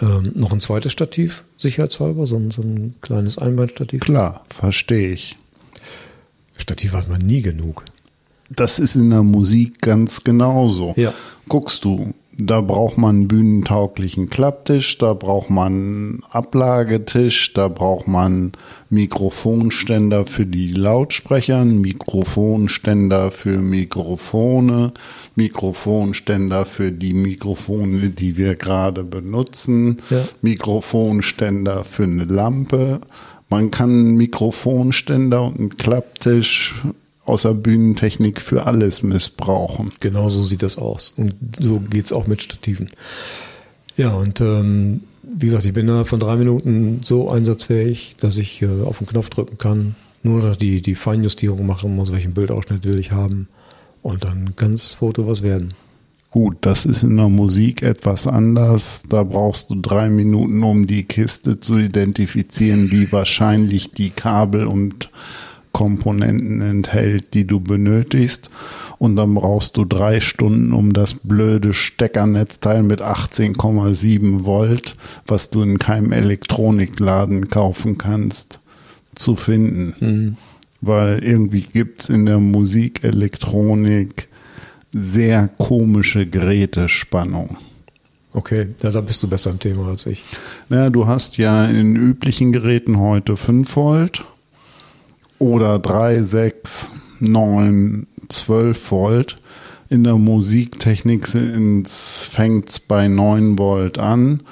Ähm, 0.00 0.32
noch 0.34 0.52
ein 0.52 0.60
zweites 0.60 0.92
Stativ, 0.92 1.42
sicherheitshalber, 1.56 2.26
so 2.26 2.36
ein, 2.36 2.52
so 2.52 2.62
ein 2.62 2.94
kleines 3.00 3.36
Einbeinstativ. 3.36 4.00
Klar, 4.00 4.44
verstehe 4.48 5.10
ich. 5.10 5.36
Stativ 6.56 6.92
hat 6.92 7.08
man 7.08 7.20
nie 7.20 7.42
genug. 7.42 7.84
Das 8.50 8.78
ist 8.78 8.94
in 8.94 9.10
der 9.10 9.24
Musik 9.24 9.80
ganz 9.80 10.22
genauso. 10.22 10.94
Ja. 10.96 11.12
Guckst 11.48 11.84
du, 11.84 12.14
da 12.40 12.60
braucht 12.60 12.98
man 12.98 13.16
einen 13.16 13.28
bühnentauglichen 13.28 14.30
Klapptisch, 14.30 14.96
da 14.98 15.12
braucht 15.12 15.50
man 15.50 15.72
einen 15.72 16.22
Ablagetisch, 16.30 17.52
da 17.52 17.66
braucht 17.66 18.06
man 18.06 18.52
Mikrofonständer 18.90 20.24
für 20.24 20.46
die 20.46 20.68
Lautsprecher, 20.68 21.64
Mikrofonständer 21.64 23.32
für 23.32 23.58
Mikrofone, 23.58 24.92
Mikrofonständer 25.34 26.64
für 26.64 26.92
die 26.92 27.12
Mikrofone, 27.12 28.10
die 28.10 28.36
wir 28.36 28.54
gerade 28.54 29.02
benutzen, 29.02 29.98
Ja. 30.08 30.22
Mikrofonständer 30.40 31.82
für 31.82 32.04
eine 32.04 32.24
Lampe. 32.24 33.00
Man 33.48 33.72
kann 33.72 33.90
einen 33.90 34.16
Mikrofonständer 34.16 35.42
und 35.42 35.58
einen 35.58 35.76
Klapptisch 35.76 36.76
außer 37.28 37.54
Bühnentechnik 37.54 38.40
für 38.40 38.66
alles 38.66 39.02
missbrauchen. 39.02 39.92
Genau 40.00 40.28
so 40.28 40.42
sieht 40.42 40.62
das 40.62 40.78
aus. 40.78 41.12
Und 41.16 41.34
so 41.60 41.80
geht's 41.80 42.12
auch 42.12 42.26
mit 42.26 42.42
Stativen. 42.42 42.90
Ja, 43.96 44.10
und 44.10 44.40
ähm, 44.40 45.00
wie 45.22 45.46
gesagt, 45.46 45.64
ich 45.64 45.72
bin 45.72 45.86
innerhalb 45.86 46.08
von 46.08 46.20
drei 46.20 46.36
Minuten 46.36 47.00
so 47.02 47.30
einsatzfähig, 47.30 48.14
dass 48.20 48.38
ich 48.38 48.62
äh, 48.62 48.82
auf 48.84 48.98
den 48.98 49.06
Knopf 49.06 49.28
drücken 49.28 49.58
kann, 49.58 49.96
nur 50.22 50.42
noch 50.42 50.56
die, 50.56 50.80
die 50.82 50.94
Feinjustierung 50.94 51.66
machen 51.66 51.94
muss, 51.94 52.12
welchen 52.12 52.34
Bildausschnitt 52.34 52.84
will 52.84 52.98
ich 52.98 53.12
haben. 53.12 53.48
Und 54.02 54.24
dann 54.24 54.56
kann 54.56 54.72
das 54.72 54.92
Foto 54.94 55.26
was 55.26 55.42
werden. 55.42 55.74
Gut, 56.30 56.58
das 56.60 56.84
ist 56.84 57.02
in 57.02 57.16
der 57.16 57.28
Musik 57.28 57.82
etwas 57.82 58.26
anders. 58.26 59.02
Da 59.08 59.22
brauchst 59.22 59.70
du 59.70 59.80
drei 59.80 60.10
Minuten, 60.10 60.62
um 60.62 60.86
die 60.86 61.04
Kiste 61.04 61.58
zu 61.58 61.78
identifizieren, 61.78 62.90
die 62.90 63.10
wahrscheinlich 63.10 63.92
die 63.92 64.10
Kabel 64.10 64.66
und 64.66 65.10
Komponenten 65.72 66.60
enthält, 66.60 67.34
die 67.34 67.46
du 67.46 67.60
benötigst. 67.60 68.50
Und 68.98 69.16
dann 69.16 69.34
brauchst 69.34 69.76
du 69.76 69.84
drei 69.84 70.20
Stunden, 70.20 70.72
um 70.72 70.92
das 70.92 71.14
blöde 71.14 71.72
Steckernetzteil 71.72 72.82
mit 72.82 73.02
18,7 73.02 74.44
Volt, 74.44 74.96
was 75.26 75.50
du 75.50 75.62
in 75.62 75.78
keinem 75.78 76.12
Elektronikladen 76.12 77.48
kaufen 77.48 77.96
kannst, 77.98 78.60
zu 79.14 79.36
finden. 79.36 80.36
Weil 80.80 81.22
irgendwie 81.24 81.62
gibt's 81.62 82.08
in 82.08 82.26
der 82.26 82.38
Musikelektronik 82.38 84.28
sehr 84.92 85.48
komische 85.58 86.26
Gerätespannung. 86.26 87.58
Okay, 88.32 88.68
ja, 88.82 88.90
da 88.90 89.00
bist 89.00 89.22
du 89.22 89.28
besser 89.28 89.50
im 89.50 89.58
Thema 89.58 89.88
als 89.88 90.06
ich. 90.06 90.22
Na, 90.68 90.90
du 90.90 91.06
hast 91.06 91.38
ja 91.38 91.64
in 91.64 91.96
üblichen 91.96 92.52
Geräten 92.52 92.98
heute 92.98 93.36
5 93.36 93.74
Volt 93.74 94.24
oder 95.38 95.78
3, 95.78 96.22
6, 96.22 96.90
9, 97.20 98.06
12 98.28 98.90
Volt. 98.90 99.38
In 99.90 100.04
der 100.04 100.16
Musiktechnik 100.16 101.26
fängt 101.28 102.68
es 102.68 102.80
bei 102.80 103.08
9 103.08 103.58
Volt 103.58 103.98
an. 103.98 104.42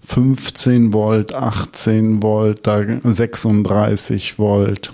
15 0.00 0.92
Volt, 0.92 1.34
18 1.34 2.22
Volt, 2.22 2.66
da 2.66 2.82
36 3.02 4.38
Volt. 4.38 4.92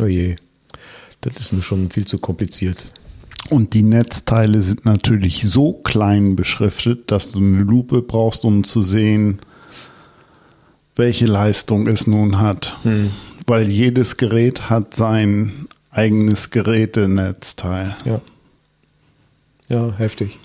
Oh 0.00 0.06
je, 0.06 0.36
das 1.20 1.36
ist 1.36 1.52
mir 1.52 1.62
schon 1.62 1.90
viel 1.90 2.06
zu 2.06 2.18
kompliziert. 2.18 2.90
Und 3.50 3.74
die 3.74 3.82
Netzteile 3.82 4.62
sind 4.62 4.86
natürlich 4.86 5.42
so 5.44 5.74
klein 5.74 6.34
beschriftet, 6.34 7.10
dass 7.10 7.32
du 7.32 7.38
eine 7.38 7.62
Lupe 7.62 8.00
brauchst, 8.00 8.44
um 8.44 8.64
zu 8.64 8.82
sehen, 8.82 9.38
welche 10.96 11.26
Leistung 11.26 11.86
es 11.86 12.06
nun 12.06 12.38
hat. 12.38 12.78
Weil 13.46 13.68
jedes 13.68 14.16
Gerät 14.16 14.70
hat 14.70 14.94
sein 14.94 15.68
eigenes 15.90 16.50
Gerätenetzteil. 16.50 17.96
Ja. 18.04 18.20
Ja, 19.68 19.92
heftig. 19.96 20.38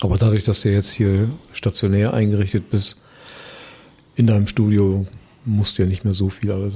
Aber 0.00 0.16
dadurch, 0.16 0.44
dass 0.44 0.62
du 0.62 0.70
jetzt 0.70 0.90
hier 0.90 1.28
stationär 1.52 2.14
eingerichtet 2.14 2.70
bist, 2.70 3.00
in 4.16 4.26
deinem 4.26 4.46
Studio, 4.46 5.06
musst 5.44 5.78
du 5.78 5.82
ja 5.82 5.88
nicht 5.88 6.04
mehr 6.04 6.14
so 6.14 6.28
viel 6.28 6.52
alles 6.52 6.74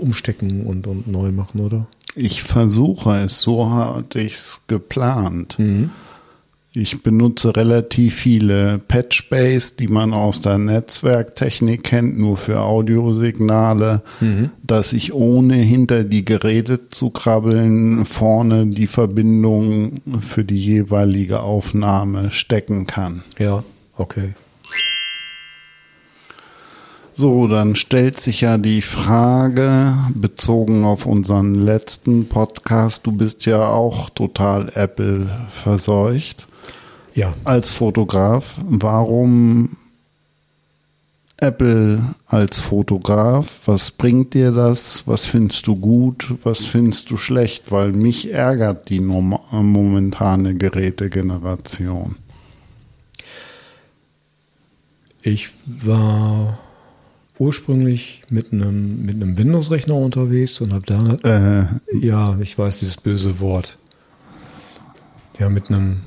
umstecken 0.00 0.64
und, 0.64 0.86
und 0.86 1.06
neu 1.06 1.30
machen, 1.32 1.60
oder? 1.60 1.86
Ich 2.16 2.42
versuche 2.42 3.24
es, 3.24 3.40
so 3.40 3.70
hatte 3.70 4.20
ich 4.20 4.34
es 4.34 4.60
geplant. 4.68 5.58
Ich 6.76 7.02
benutze 7.02 7.56
relativ 7.56 8.16
viele 8.16 8.80
Patchbase, 8.88 9.76
die 9.76 9.86
man 9.86 10.12
aus 10.12 10.40
der 10.40 10.58
Netzwerktechnik 10.58 11.84
kennt, 11.84 12.18
nur 12.18 12.36
für 12.36 12.62
Audiosignale, 12.62 14.02
dass 14.64 14.92
ich 14.92 15.12
ohne 15.12 15.54
hinter 15.54 16.02
die 16.02 16.24
Geräte 16.24 16.88
zu 16.90 17.10
krabbeln 17.10 18.04
vorne 18.06 18.66
die 18.66 18.88
Verbindung 18.88 20.00
für 20.22 20.44
die 20.44 20.58
jeweilige 20.58 21.42
Aufnahme 21.42 22.32
stecken 22.32 22.88
kann. 22.88 23.22
Ja, 23.38 23.62
okay. 23.96 24.34
So, 27.16 27.46
dann 27.46 27.76
stellt 27.76 28.18
sich 28.18 28.40
ja 28.40 28.58
die 28.58 28.82
Frage, 28.82 29.96
bezogen 30.14 30.84
auf 30.84 31.06
unseren 31.06 31.54
letzten 31.54 32.28
Podcast, 32.28 33.06
du 33.06 33.12
bist 33.12 33.46
ja 33.46 33.68
auch 33.68 34.10
total 34.10 34.72
Apple 34.74 35.28
verseucht 35.48 36.48
Ja, 37.14 37.34
als 37.44 37.70
Fotograf. 37.70 38.56
Warum 38.66 39.76
Apple 41.36 42.02
als 42.26 42.60
Fotograf? 42.60 43.60
Was 43.66 43.92
bringt 43.92 44.34
dir 44.34 44.50
das? 44.50 45.06
Was 45.06 45.24
findest 45.24 45.68
du 45.68 45.76
gut? 45.76 46.34
Was 46.42 46.64
findest 46.64 47.12
du 47.12 47.16
schlecht? 47.16 47.70
Weil 47.70 47.92
mich 47.92 48.32
ärgert 48.32 48.88
die 48.88 49.00
momentane 49.00 50.54
Gerätegeneration. 50.56 52.16
ich 55.24 55.50
war 55.64 56.58
ursprünglich 57.38 58.22
mit 58.30 58.52
einem, 58.52 59.04
mit 59.04 59.16
einem 59.16 59.36
Windows-Rechner 59.36 59.94
unterwegs 59.94 60.60
und 60.60 60.72
habe 60.72 60.86
da, 60.86 61.68
Äh, 61.92 61.96
ja, 62.06 62.38
ich 62.40 62.58
weiß 62.58 62.80
dieses 62.80 62.96
böse 62.96 63.40
Wort. 63.40 63.76
Ja, 65.38 65.48
mit 65.48 65.68
einem, 65.68 66.00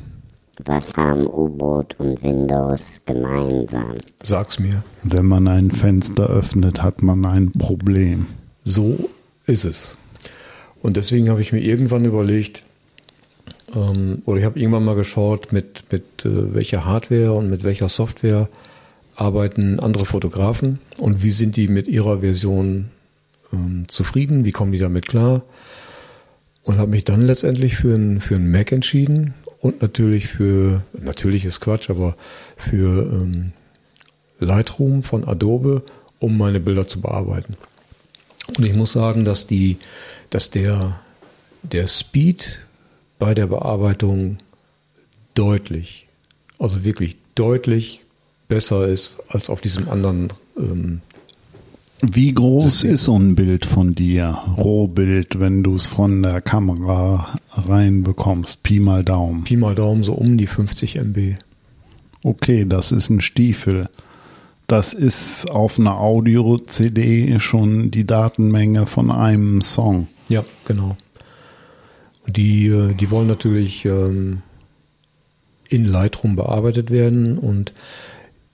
Was 0.63 0.93
haben 0.95 1.27
U-Boot 1.27 1.95
und 1.99 2.23
Windows 2.23 3.01
gemeinsam? 3.05 3.95
sag's 4.23 4.57
mir, 4.59 4.83
wenn 5.03 5.25
man 5.25 5.47
ein 5.47 5.71
Fenster 5.71 6.27
öffnet, 6.27 6.81
hat 6.81 7.03
man 7.03 7.25
ein 7.25 7.51
Problem. 7.51 8.27
So 8.63 9.09
ist 9.45 9.65
es. 9.65 9.97
Und 10.81 10.95
deswegen 10.97 11.29
habe 11.29 11.41
ich 11.41 11.51
mir 11.51 11.59
irgendwann 11.61 12.05
überlegt, 12.05 12.63
ähm, 13.75 14.21
oder 14.25 14.39
ich 14.39 14.45
habe 14.45 14.59
irgendwann 14.59 14.85
mal 14.85 14.95
geschaut, 14.95 15.51
mit, 15.51 15.83
mit 15.91 16.23
äh, 16.25 16.53
welcher 16.53 16.85
Hardware 16.85 17.33
und 17.33 17.49
mit 17.49 17.63
welcher 17.63 17.89
Software 17.89 18.47
arbeiten 19.17 19.79
andere 19.79 20.05
Fotografen 20.05 20.79
und 20.99 21.23
wie 21.23 21.31
sind 21.31 21.57
die 21.57 21.67
mit 21.67 21.87
ihrer 21.87 22.19
Version 22.19 22.89
ähm, 23.51 23.85
zufrieden, 23.87 24.45
wie 24.45 24.51
kommen 24.51 24.71
die 24.71 24.77
damit 24.77 25.07
klar. 25.07 25.43
Und 26.63 26.77
habe 26.77 26.91
mich 26.91 27.03
dann 27.03 27.21
letztendlich 27.21 27.77
für 27.77 27.95
einen 27.95 28.19
für 28.19 28.39
Mac 28.39 28.71
entschieden 28.71 29.33
und 29.59 29.81
natürlich 29.81 30.27
für, 30.27 30.83
natürlich 30.93 31.45
ist 31.45 31.61
Quatsch, 31.61 31.89
aber 31.89 32.15
für 32.55 33.11
ähm, 33.11 33.53
Lightroom 34.39 35.01
von 35.03 35.27
Adobe, 35.27 35.83
um 36.19 36.37
meine 36.37 36.59
Bilder 36.59 36.87
zu 36.87 37.01
bearbeiten. 37.01 37.55
Und 38.55 38.65
ich 38.65 38.73
muss 38.73 38.93
sagen, 38.93 39.25
dass 39.25 39.47
die, 39.47 39.77
dass 40.29 40.51
der, 40.51 40.99
der 41.63 41.87
Speed 41.87 42.59
bei 43.17 43.33
der 43.33 43.47
Bearbeitung 43.47 44.37
deutlich, 45.33 46.07
also 46.59 46.83
wirklich 46.83 47.17
deutlich 47.35 48.01
besser 48.47 48.87
ist 48.87 49.17
als 49.29 49.49
auf 49.49 49.61
diesem 49.61 49.89
anderen. 49.89 50.29
Ähm, 50.57 51.01
Wie 52.01 52.33
groß 52.33 52.63
System. 52.63 52.91
ist 52.91 53.03
so 53.05 53.17
ein 53.17 53.35
Bild 53.35 53.65
von 53.65 53.95
dir? 53.95 54.37
Rohbild, 54.57 55.39
wenn 55.39 55.63
du 55.63 55.75
es 55.75 55.85
von 55.85 56.23
der 56.23 56.41
Kamera 56.41 57.39
reinbekommst. 57.51 58.63
Pi 58.63 58.79
mal 58.79 59.03
Daumen. 59.03 59.43
Pi 59.43 59.57
mal 59.57 59.75
Daumen 59.75 60.03
so 60.03 60.13
um 60.13 60.37
die 60.37 60.47
50 60.47 60.97
MB. 60.97 61.37
Okay, 62.23 62.65
das 62.67 62.91
ist 62.91 63.09
ein 63.09 63.21
Stiefel. 63.21 63.89
Das 64.67 64.93
ist 64.93 65.49
auf 65.49 65.79
einer 65.79 65.97
Audio-CD 65.97 67.39
schon 67.39 67.89
die 67.89 68.05
Datenmenge 68.05 68.85
von 68.85 69.11
einem 69.11 69.61
Song. 69.61 70.07
Ja, 70.27 70.43
genau. 70.65 70.97
Die, 72.27 72.67
äh, 72.67 72.93
die 72.93 73.09
wollen 73.09 73.27
natürlich 73.27 73.85
ähm, 73.85 74.41
in 75.69 75.85
Lightroom 75.85 76.35
bearbeitet 76.35 76.91
werden 76.91 77.37
und 77.37 77.73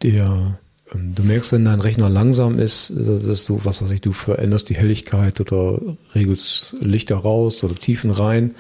der, 0.04 0.60
ähm, 0.94 1.16
du 1.16 1.24
merkst, 1.24 1.52
wenn 1.52 1.66
dein 1.66 1.82
Rechner 1.82 2.10
langsam 2.10 2.60
ist, 2.60 2.94
dass 2.96 3.46
du, 3.46 3.62
was 3.64 3.82
weiß 3.82 3.92
ich, 3.92 4.02
du 4.02 4.12
veränderst 4.14 4.70
die 4.70 4.76
Helligkeit 4.76 5.40
oder 5.42 5.80
regelst 6.14 6.76
Lichter 6.80 7.18
raus 7.18 7.64
oder 7.64 7.76
Tiefen 7.76 8.12
rein, 8.12 8.54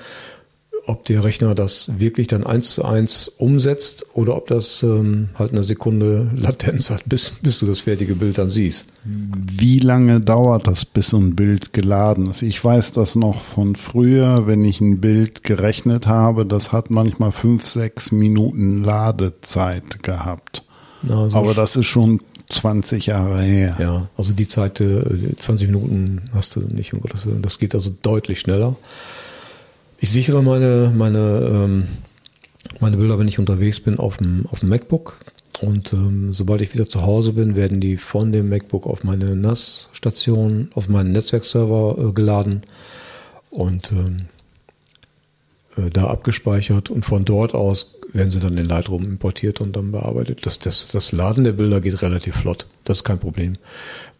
ob 0.85 1.05
der 1.05 1.23
Rechner 1.23 1.55
das 1.55 1.91
wirklich 1.97 2.27
dann 2.27 2.45
eins 2.45 2.71
zu 2.71 2.83
eins 2.83 3.29
umsetzt 3.29 4.05
oder 4.13 4.35
ob 4.35 4.47
das 4.47 4.83
ähm, 4.83 5.29
halt 5.35 5.51
eine 5.51 5.63
Sekunde 5.63 6.29
Latenz 6.35 6.89
hat, 6.89 7.03
bis, 7.05 7.31
bis 7.41 7.59
du 7.59 7.65
das 7.65 7.81
fertige 7.81 8.15
Bild 8.15 8.37
dann 8.37 8.49
siehst. 8.49 8.87
Wie 9.05 9.79
lange 9.79 10.19
dauert 10.19 10.67
das, 10.67 10.85
bis 10.85 11.13
ein 11.13 11.35
Bild 11.35 11.73
geladen 11.73 12.29
ist? 12.29 12.41
Ich 12.41 12.63
weiß 12.63 12.91
das 12.93 13.15
noch 13.15 13.41
von 13.41 13.75
früher, 13.75 14.47
wenn 14.47 14.65
ich 14.65 14.81
ein 14.81 14.99
Bild 14.99 15.43
gerechnet 15.43 16.07
habe, 16.07 16.45
das 16.45 16.71
hat 16.71 16.89
manchmal 16.89 17.31
fünf, 17.31 17.67
sechs 17.67 18.11
Minuten 18.11 18.83
Ladezeit 18.83 20.03
gehabt. 20.03 20.63
Also 21.09 21.37
Aber 21.37 21.53
das 21.53 21.75
ist 21.75 21.87
schon 21.87 22.19
20 22.49 23.07
Jahre 23.07 23.41
her. 23.41 23.75
Ja, 23.79 24.09
also 24.17 24.33
die 24.33 24.47
Zeit, 24.47 24.79
äh, 24.81 25.35
20 25.35 25.67
Minuten 25.67 26.29
hast 26.33 26.55
du 26.55 26.61
nicht, 26.61 26.93
um 26.93 26.99
Gottes 26.99 27.25
Willen. 27.25 27.41
Das 27.41 27.59
geht 27.59 27.75
also 27.75 27.91
deutlich 28.01 28.39
schneller. 28.39 28.75
Ich 29.99 30.11
sichere 30.11 30.43
meine, 30.43 30.91
meine, 30.95 31.49
ähm, 31.51 31.87
meine 32.79 32.97
Bilder, 32.97 33.19
wenn 33.19 33.27
ich 33.27 33.39
unterwegs 33.39 33.79
bin, 33.79 33.99
auf 33.99 34.17
dem, 34.17 34.45
auf 34.51 34.59
dem 34.59 34.69
MacBook. 34.69 35.17
Und 35.61 35.93
ähm, 35.93 36.33
sobald 36.33 36.61
ich 36.61 36.73
wieder 36.73 36.85
zu 36.85 37.03
Hause 37.03 37.33
bin, 37.33 37.55
werden 37.55 37.79
die 37.79 37.97
von 37.97 38.31
dem 38.31 38.49
MacBook 38.49 38.87
auf 38.87 39.03
meine 39.03 39.35
NAS-Station, 39.35 40.69
auf 40.73 40.89
meinen 40.89 41.11
Netzwerkserver 41.11 41.95
äh, 41.97 42.11
geladen 42.11 42.61
und 43.49 43.91
ähm, 43.91 44.25
äh, 45.77 45.89
da 45.89 46.07
abgespeichert. 46.07 46.89
Und 46.89 47.05
von 47.05 47.23
dort 47.23 47.53
aus 47.53 47.93
werden 48.13 48.29
sie 48.29 48.39
dann 48.39 48.57
in 48.57 48.65
Lightroom 48.65 49.03
importiert 49.03 49.59
und 49.59 49.75
dann 49.75 49.91
bearbeitet. 49.91 50.45
Das, 50.45 50.59
das, 50.59 50.87
das 50.89 51.11
Laden 51.11 51.43
der 51.43 51.51
Bilder 51.51 51.81
geht 51.81 52.01
relativ 52.01 52.35
flott. 52.35 52.67
Das 52.83 52.97
ist 52.97 53.03
kein 53.03 53.19
Problem. 53.19 53.57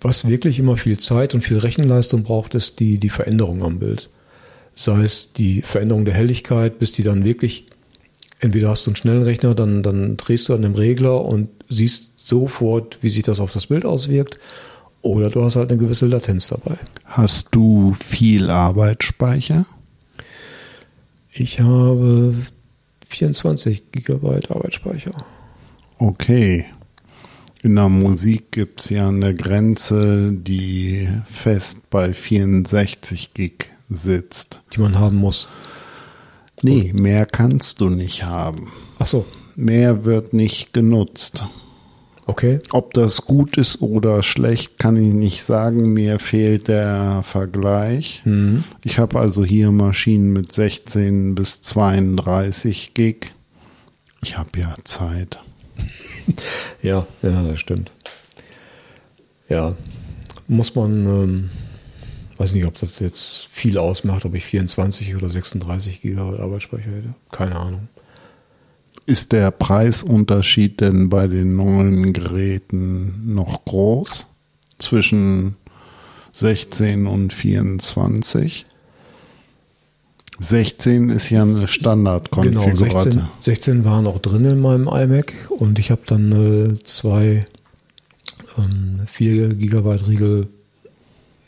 Was 0.01 0.27
wirklich 0.27 0.59
immer 0.59 0.75
viel 0.77 0.99
Zeit 0.99 1.35
und 1.35 1.41
viel 1.41 1.59
Rechenleistung 1.59 2.23
braucht, 2.23 2.55
ist 2.55 2.79
die, 2.79 2.97
die 2.97 3.09
Veränderung 3.09 3.63
am 3.63 3.79
Bild. 3.79 4.09
Sei 4.75 5.03
es 5.03 5.31
die 5.33 5.61
Veränderung 5.61 6.05
der 6.05 6.15
Helligkeit, 6.15 6.79
bis 6.79 6.91
die 6.91 7.03
dann 7.03 7.23
wirklich, 7.23 7.65
entweder 8.39 8.69
hast 8.69 8.87
du 8.87 8.91
einen 8.91 8.95
schnellen 8.95 9.21
Rechner, 9.21 9.53
dann, 9.53 9.83
dann 9.83 10.17
drehst 10.17 10.49
du 10.49 10.55
an 10.55 10.63
dem 10.63 10.73
Regler 10.73 11.23
und 11.23 11.49
siehst 11.69 12.13
sofort, 12.27 12.97
wie 13.01 13.09
sich 13.09 13.23
das 13.23 13.39
auf 13.39 13.53
das 13.53 13.67
Bild 13.67 13.85
auswirkt. 13.85 14.39
Oder 15.03 15.29
du 15.29 15.43
hast 15.43 15.55
halt 15.55 15.69
eine 15.69 15.79
gewisse 15.79 16.07
Latenz 16.07 16.47
dabei. 16.47 16.77
Hast 17.05 17.49
du 17.51 17.93
viel 17.93 18.49
Arbeitsspeicher? 18.49 19.65
Ich 21.31 21.59
habe 21.59 22.33
24 23.13 23.91
Gigabyte 23.91 24.51
Arbeitsspeicher. 24.51 25.11
Okay. 25.97 26.65
In 27.61 27.75
der 27.75 27.89
Musik 27.89 28.51
gibt 28.51 28.81
es 28.81 28.89
ja 28.89 29.07
eine 29.07 29.33
Grenze, 29.33 30.33
die 30.33 31.07
fest 31.25 31.89
bei 31.89 32.13
64 32.13 33.33
Gig 33.33 33.69
sitzt. 33.89 34.61
die 34.73 34.81
man 34.81 34.99
haben 34.99 35.17
muss. 35.17 35.47
Nee, 36.61 36.91
mehr 36.93 37.25
kannst 37.25 37.79
du 37.79 37.89
nicht 37.89 38.23
haben. 38.23 38.71
Ach 38.99 39.07
so, 39.07 39.25
Mehr 39.55 40.03
wird 40.03 40.33
nicht 40.33 40.73
genutzt. 40.73 41.45
Okay. 42.27 42.59
Ob 42.71 42.93
das 42.93 43.25
gut 43.25 43.57
ist 43.57 43.81
oder 43.81 44.23
schlecht, 44.23 44.79
kann 44.79 44.97
ich 44.97 45.13
nicht 45.13 45.43
sagen. 45.43 45.93
Mir 45.93 46.19
fehlt 46.19 46.67
der 46.67 47.23
Vergleich. 47.23 48.23
Ich 48.83 48.99
habe 48.99 49.19
also 49.19 49.43
hier 49.43 49.71
Maschinen 49.71 50.33
mit 50.33 50.51
16 50.51 51.35
bis 51.35 51.61
32 51.61 52.93
Gig. 52.93 53.33
Ich 54.23 54.37
habe 54.37 54.59
ja 54.59 54.75
Zeit. 54.83 55.39
Ja, 56.81 57.05
ja, 57.21 57.43
das 57.43 57.59
stimmt. 57.59 57.91
Ja, 59.49 59.75
muss 60.47 60.75
man, 60.75 61.05
ähm, 61.05 61.49
weiß 62.37 62.53
nicht, 62.53 62.65
ob 62.65 62.77
das 62.77 62.99
jetzt 62.99 63.47
viel 63.51 63.77
ausmacht, 63.77 64.25
ob 64.25 64.33
ich 64.35 64.45
24 64.45 65.15
oder 65.15 65.29
36 65.29 66.01
Gigabyte 66.01 66.39
Arbeitsspeicher 66.39 66.91
hätte. 66.91 67.13
Keine 67.31 67.55
Ahnung. 67.55 67.87
Ist 69.05 69.33
der 69.33 69.51
Preisunterschied 69.51 70.79
denn 70.79 71.09
bei 71.09 71.27
den 71.27 71.55
neuen 71.55 72.13
Geräten 72.13 73.33
noch 73.33 73.65
groß? 73.65 74.27
Zwischen 74.79 75.57
16 76.31 77.05
und 77.07 77.33
24? 77.33 78.65
16 80.39 81.09
ist 81.09 81.29
ja 81.29 81.43
eine 81.43 81.53
Genau, 81.53 81.67
Standardkonfiguration. 81.67 83.03
16, 83.03 83.27
16 83.41 83.85
waren 83.85 84.07
auch 84.07 84.19
drin 84.19 84.45
in 84.45 84.59
meinem 84.59 84.87
iMac 84.87 85.33
und 85.49 85.79
ich 85.79 85.91
habe 85.91 86.01
dann 86.05 86.31
äh, 86.75 86.83
zwei 86.83 87.45
ähm, 88.57 89.01
4 89.05 89.53
Gigabyte 89.55 90.07
Riegel 90.07 90.47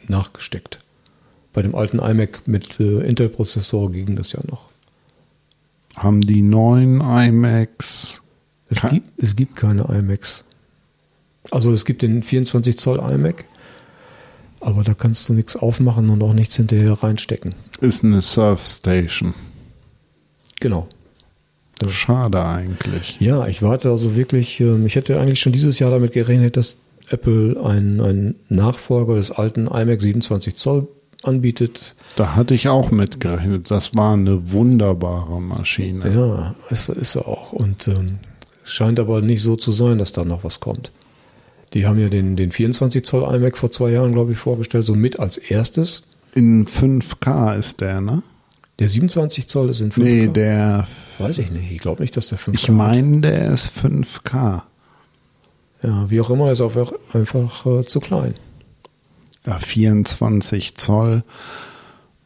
nachgesteckt. 0.07 0.79
Bei 1.53 1.61
dem 1.61 1.73
alten 1.73 1.99
iMac 1.99 2.47
mit 2.47 2.79
äh, 2.79 2.99
Intel-Prozessor 3.07 3.91
ging 3.91 4.15
das 4.15 4.33
ja 4.33 4.41
noch. 4.47 4.69
Haben 5.95 6.21
die 6.21 6.41
neuen 6.41 7.01
iMacs 7.01 8.21
Es, 8.69 8.81
Ka- 8.81 8.89
gibt, 8.89 9.09
es 9.17 9.35
gibt 9.35 9.55
keine 9.55 9.83
iMacs. 9.83 10.43
Also 11.51 11.71
es 11.71 11.85
gibt 11.85 12.01
den 12.01 12.23
24 12.23 12.77
Zoll 12.77 12.97
iMac, 12.99 13.45
aber 14.59 14.83
da 14.83 14.93
kannst 14.93 15.29
du 15.29 15.33
nichts 15.33 15.55
aufmachen 15.55 16.09
und 16.09 16.21
auch 16.23 16.33
nichts 16.33 16.55
hinterher 16.55 16.93
reinstecken. 16.93 17.53
ist 17.81 18.03
eine 18.03 18.21
Surfstation. 18.21 19.33
Genau. 20.59 20.87
Schade 21.89 22.43
eigentlich. 22.43 23.17
Ja, 23.19 23.47
ich 23.47 23.61
warte 23.61 23.89
also 23.89 24.15
wirklich, 24.15 24.59
ähm, 24.61 24.85
ich 24.85 24.95
hätte 24.95 25.19
eigentlich 25.19 25.41
schon 25.41 25.51
dieses 25.53 25.77
Jahr 25.79 25.91
damit 25.91 26.13
gerechnet, 26.13 26.55
dass 26.57 26.77
Apple 27.09 27.61
einen, 27.63 28.01
einen 28.01 28.35
Nachfolger 28.49 29.15
des 29.15 29.29
alten 29.31 29.67
iMac 29.67 30.01
27 30.01 30.55
Zoll 30.55 30.87
anbietet. 31.23 31.95
Da 32.15 32.35
hatte 32.35 32.53
ich 32.53 32.67
auch 32.69 32.91
mitgerechnet. 32.91 33.71
Das 33.71 33.95
war 33.95 34.13
eine 34.13 34.51
wunderbare 34.51 35.41
Maschine. 35.41 36.13
Ja, 36.13 36.55
ist, 36.69 36.89
ist 36.89 37.15
er 37.15 37.27
auch. 37.27 37.51
Und 37.53 37.87
ähm, 37.87 38.19
scheint 38.63 38.99
aber 38.99 39.21
nicht 39.21 39.41
so 39.41 39.55
zu 39.55 39.71
sein, 39.71 39.97
dass 39.97 40.11
da 40.11 40.23
noch 40.25 40.43
was 40.43 40.59
kommt. 40.59 40.91
Die 41.73 41.85
haben 41.85 41.99
ja 41.99 42.09
den, 42.09 42.35
den 42.35 42.51
24 42.51 43.03
Zoll 43.03 43.35
iMac 43.35 43.57
vor 43.57 43.71
zwei 43.71 43.91
Jahren, 43.91 44.13
glaube 44.13 44.31
ich, 44.31 44.37
vorgestellt, 44.37 44.85
so 44.85 44.95
mit 44.95 45.19
als 45.19 45.37
erstes. 45.37 46.03
In 46.33 46.65
5K 46.65 47.57
ist 47.57 47.81
der, 47.81 48.01
ne? 48.01 48.23
Der 48.79 48.89
27 48.89 49.47
Zoll 49.47 49.69
ist 49.69 49.81
in 49.81 49.91
5K. 49.91 50.03
Nee, 50.03 50.27
der, 50.27 50.87
Weiß 51.17 51.37
ich 51.37 51.49
nicht. 51.51 51.71
Ich 51.71 51.79
glaube 51.79 52.01
nicht, 52.01 52.15
dass 52.17 52.27
der 52.27 52.39
5K 52.39 52.53
ich 52.53 52.69
meine, 52.69 53.21
der 53.21 53.53
ist 53.53 53.71
5K. 53.77 54.63
Ja, 55.83 56.09
wie 56.09 56.19
auch 56.19 56.29
immer, 56.29 56.51
ist 56.51 56.61
auch 56.61 56.75
einfach 57.13 57.65
äh, 57.65 57.83
zu 57.83 57.99
klein. 57.99 58.35
Ja, 59.45 59.59
24 59.59 60.75
Zoll. 60.75 61.23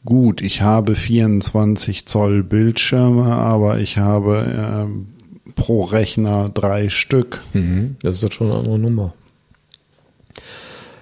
Gut, 0.05 0.41
ich 0.41 0.61
habe 0.61 0.95
24 0.95 2.05
Zoll 2.05 2.43
Bildschirme, 2.43 3.25
aber 3.35 3.79
ich 3.79 3.97
habe 3.97 4.45
ähm, 4.87 5.07
pro 5.55 5.83
Rechner 5.83 6.49
drei 6.49 6.89
Stück. 6.89 7.41
Mhm, 7.53 7.97
das 8.01 8.15
ist 8.17 8.23
jetzt 8.23 8.35
schon 8.35 8.49
eine 8.49 8.59
andere 8.59 8.79
Nummer. 8.79 9.13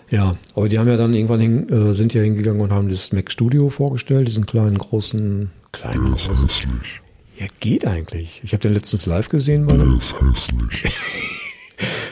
Ja, 0.10 0.38
aber 0.56 0.69
die 0.69 0.80
haben 0.80 0.88
ja 0.88 0.95
dann 0.97 1.13
irgendwann 1.13 1.39
hin, 1.41 1.69
äh, 1.69 1.93
sind 1.93 2.13
ja 2.13 2.21
hingegangen 2.21 2.62
und 2.62 2.71
haben 2.71 2.89
das 2.89 3.12
Mac 3.12 3.30
Studio 3.32 3.69
vorgestellt, 3.69 4.27
diesen 4.27 4.45
kleinen 4.45 4.77
großen, 4.77 5.51
kleinen 5.73 6.13
ist 6.15 6.27
großen. 6.30 6.47
hässlich. 6.47 7.01
Ja, 7.38 7.45
geht 7.60 7.86
eigentlich. 7.86 8.41
Ich 8.43 8.53
habe 8.53 8.62
den 8.62 8.73
letztens 8.73 9.06
live 9.06 9.30
gesehen 9.30 9.67
bei 9.67 9.75
Der 9.75 9.84
einem. 9.86 9.99
ist 9.99 10.15
hässlich. 10.19 10.91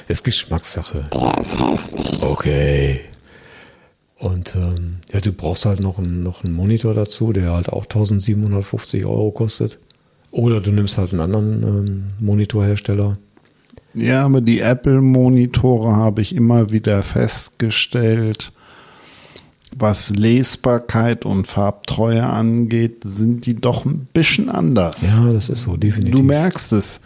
Ist 0.07 0.23
Geschmackssache. 0.23 1.05
Der 1.11 1.37
ist 1.41 1.57
hässlich. 1.59 2.21
Okay. 2.21 2.99
Und 4.17 4.55
ähm, 4.55 4.97
ja, 5.11 5.19
du 5.19 5.33
brauchst 5.33 5.65
halt 5.65 5.79
noch 5.79 5.97
einen, 5.99 6.23
noch 6.23 6.43
einen 6.43 6.53
Monitor 6.53 6.93
dazu, 6.93 7.33
der 7.33 7.51
halt 7.51 7.69
auch 7.69 7.83
1750 7.83 9.05
Euro 9.05 9.31
kostet. 9.31 9.79
Oder 10.31 10.61
du 10.61 10.71
nimmst 10.71 10.97
halt 10.97 11.11
einen 11.11 11.21
anderen 11.21 11.63
ähm, 11.63 12.03
Monitorhersteller. 12.19 13.17
Ja, 13.93 14.25
aber 14.25 14.41
die 14.41 14.59
Apple-Monitore 14.59 15.95
habe 15.95 16.21
ich 16.21 16.35
immer 16.35 16.71
wieder 16.71 17.01
festgestellt, 17.01 18.51
was 19.77 20.09
Lesbarkeit 20.09 21.25
und 21.25 21.47
Farbtreue 21.47 22.25
angeht, 22.25 23.01
sind 23.05 23.45
die 23.45 23.55
doch 23.55 23.85
ein 23.85 24.07
bisschen 24.13 24.49
anders. 24.49 25.01
Ja, 25.01 25.31
das 25.31 25.49
ist 25.49 25.63
so, 25.63 25.77
definitiv. 25.77 26.15
Du 26.15 26.23
merkst 26.23 26.73
es. 26.73 27.01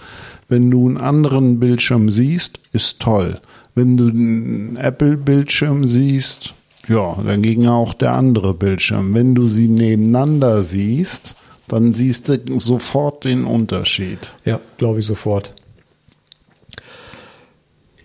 Wenn 0.48 0.72
du 0.72 0.88
einen 0.88 0.98
anderen 0.98 1.60
Bildschirm 1.60 2.12
siehst, 2.12 2.60
ist 2.72 3.00
toll. 3.00 3.39
Wenn 3.76 3.98
du 3.98 4.10
einen 4.10 4.78
Apple-Bildschirm 4.78 5.88
siehst, 5.88 6.56
ja, 6.89 7.21
dann 7.23 7.41
ging 7.43 7.67
auch 7.67 7.93
der 7.93 8.13
andere 8.13 8.54
Bildschirm. 8.54 9.13
Wenn 9.13 9.36
du 9.36 9.47
sie 9.47 9.67
nebeneinander 9.67 10.63
siehst, 10.63 11.36
dann 11.67 11.93
siehst 11.93 12.30
du 12.30 12.60
sofort 12.60 13.23
den 13.23 13.45
Unterschied. 13.45 14.34
Ja, 14.43 14.60
glaube 14.78 14.99
ich 14.99 15.06
sofort. 15.06 15.54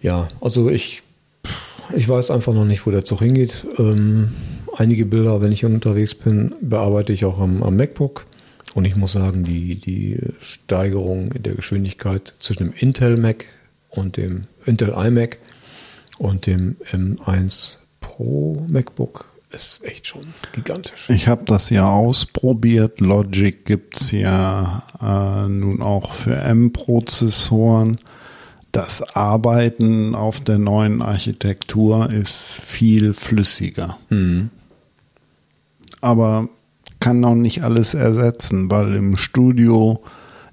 Ja, 0.03 0.29
also 0.43 0.69
ich, 0.69 1.03
ich 1.97 2.07
weiß 2.07 2.31
einfach 2.31 2.53
noch 2.53 2.67
nicht, 2.67 2.87
wo 2.87 2.91
der 2.91 3.07
Zug 3.07 3.21
hingeht. 3.21 3.67
Ähm, 3.79 4.35
einige 4.77 5.07
Bilder, 5.07 5.41
wenn 5.41 5.51
ich 5.51 5.65
unterwegs 5.65 6.15
bin, 6.15 6.55
bearbeite 6.61 7.15
ich 7.15 7.25
auch 7.25 7.41
am, 7.41 7.63
am 7.63 7.77
MacBook. 7.77 8.27
Und 8.75 8.85
ich 8.85 8.97
muss 8.97 9.13
sagen, 9.13 9.45
die, 9.45 9.77
die 9.77 10.19
Steigerung 10.41 11.31
der 11.31 11.55
Geschwindigkeit 11.55 12.35
zwischen 12.39 12.65
dem 12.65 12.75
Intel 12.77 13.17
Mac 13.17 13.47
und 13.89 14.19
dem 14.19 14.43
Intel 14.67 14.91
iMac 14.91 15.39
und 16.19 16.47
dem 16.47 16.77
M1 16.93 17.79
Pro 18.17 18.65
MacBook 18.69 19.25
ist 19.51 19.83
echt 19.85 20.07
schon 20.07 20.23
gigantisch. 20.53 21.11
Ich 21.11 21.27
habe 21.27 21.45
das 21.45 21.71
ja 21.71 21.89
ausprobiert. 21.89 23.01
Logic 23.01 23.65
gibt's 23.65 24.13
ja 24.13 24.85
äh, 25.01 25.49
nun 25.49 25.83
auch 25.83 26.13
für 26.13 26.37
M-Prozessoren. 26.37 27.99
Das 28.71 29.03
Arbeiten 29.17 30.15
auf 30.15 30.39
der 30.39 30.59
neuen 30.59 31.03
Architektur 31.03 32.09
ist 32.09 32.61
viel 32.61 33.15
flüssiger. 33.15 33.99
Aber 36.01 36.49
kann 37.01 37.19
noch 37.19 37.35
nicht 37.35 37.65
alles 37.65 37.95
ersetzen, 37.95 38.71
weil 38.71 38.95
im 38.95 39.17
Studio 39.17 40.05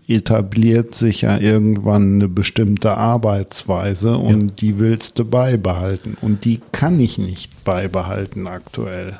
etabliert 0.07 0.95
sich 0.95 1.21
ja 1.21 1.37
irgendwann 1.37 2.15
eine 2.15 2.27
bestimmte 2.27 2.97
Arbeitsweise 2.97 4.17
und 4.17 4.61
die 4.61 4.79
willst 4.79 5.19
du 5.19 5.25
beibehalten. 5.25 6.17
Und 6.21 6.45
die 6.45 6.61
kann 6.71 6.99
ich 6.99 7.17
nicht 7.17 7.63
beibehalten 7.63 8.47
aktuell. 8.47 9.19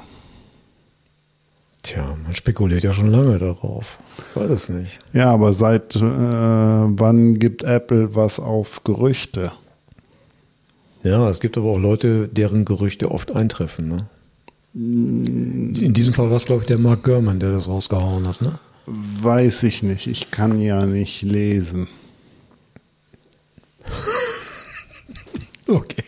Tja, 1.82 2.16
man 2.24 2.34
spekuliert 2.34 2.82
ja 2.82 2.92
schon 2.92 3.10
lange 3.10 3.38
darauf. 3.38 3.98
Ich 4.30 4.36
weiß 4.36 4.50
es 4.50 4.68
nicht. 4.68 4.98
Ja, 5.12 5.30
aber 5.30 5.52
seit 5.52 5.94
äh, 5.96 6.00
wann 6.00 7.38
gibt 7.38 7.62
Apple 7.62 8.14
was 8.14 8.40
auf 8.40 8.82
Gerüchte? 8.84 9.52
Ja, 11.02 11.30
es 11.30 11.38
gibt 11.38 11.56
aber 11.56 11.70
auch 11.70 11.78
Leute, 11.78 12.28
deren 12.28 12.64
Gerüchte 12.64 13.12
oft 13.12 13.34
eintreffen. 13.34 13.88
Ne? 13.88 14.06
In 14.74 15.94
diesem 15.94 16.12
Fall 16.12 16.28
war 16.28 16.36
es, 16.36 16.44
glaube 16.44 16.62
ich, 16.62 16.66
der 16.66 16.80
Mark 16.80 17.04
Gurman, 17.04 17.38
der 17.38 17.52
das 17.52 17.68
rausgehauen 17.68 18.26
hat. 18.26 18.42
Ne? 18.42 18.58
Weiß 18.86 19.64
ich 19.64 19.82
nicht. 19.82 20.06
Ich 20.06 20.30
kann 20.30 20.60
ja 20.60 20.86
nicht 20.86 21.22
lesen. 21.22 21.88
Okay. 25.68 26.04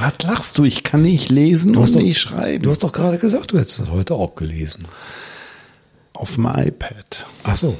Was 0.00 0.14
lachst 0.22 0.56
du? 0.56 0.64
Ich 0.64 0.82
kann 0.82 1.02
nicht 1.02 1.30
lesen 1.30 1.74
Du 1.74 1.80
und 1.80 1.94
doch, 1.94 2.00
nicht 2.00 2.18
schreiben. 2.18 2.62
du 2.62 2.70
hast 2.70 2.82
doch 2.82 2.92
gerade 2.92 3.18
gesagt, 3.18 3.52
du 3.52 3.58
hättest 3.58 3.80
das 3.80 3.90
heute 3.90 4.14
auch 4.14 4.34
gelesen. 4.34 4.86
Auf 6.14 6.36
dem 6.36 6.46
iPad. 6.46 7.26
Ach 7.44 7.56
so. 7.56 7.76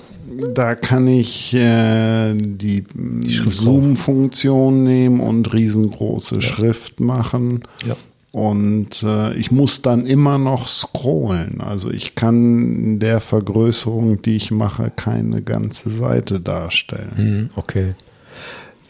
Da 0.53 0.75
kann 0.75 1.07
ich 1.07 1.55
äh, 1.55 2.35
die, 2.35 2.85
Schrift 3.27 3.53
Zoom-Funktion 3.55 4.85
nehmen 4.85 5.21
und 5.21 5.53
riesengroße 5.55 6.43
Schrift 6.43 7.01
machen. 7.01 7.63
Ja. 7.87 7.97
Und 8.37 9.03
äh, 9.03 9.33
ich 9.33 9.51
muss 9.51 9.81
dann 9.81 10.05
immer 10.05 10.37
noch 10.37 10.69
scrollen. 10.69 11.63
Also 11.63 11.91
ich 11.91 12.17
kann 12.17 12.61
in 12.61 12.99
der 12.99 13.23
Vergrößerung, 13.23 14.21
die 14.21 14.37
ich 14.37 14.51
mache, 14.51 14.93
keine 14.95 15.41
ganze 15.41 15.89
Seite 15.89 16.39
darstellen. 16.39 17.13
Hm, 17.17 17.49
okay. 17.57 17.95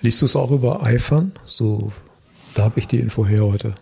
Liest 0.03 0.21
du 0.21 0.27
es 0.27 0.35
auch 0.35 0.51
über 0.51 0.83
iPhone? 0.83 1.31
So, 1.45 1.93
da 2.55 2.65
habe 2.65 2.81
ich 2.81 2.89
die 2.89 2.99
Info 2.99 3.25
her 3.25 3.47
heute. 3.47 3.77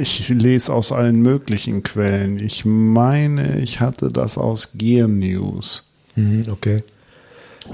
Ich 0.00 0.30
lese 0.30 0.72
aus 0.72 0.92
allen 0.92 1.20
möglichen 1.20 1.82
Quellen. 1.82 2.38
Ich 2.38 2.64
meine, 2.64 3.60
ich 3.60 3.80
hatte 3.80 4.10
das 4.10 4.38
aus 4.38 4.70
Gear 4.74 5.08
News. 5.08 5.92
Hm, 6.14 6.44
okay. 6.50 6.84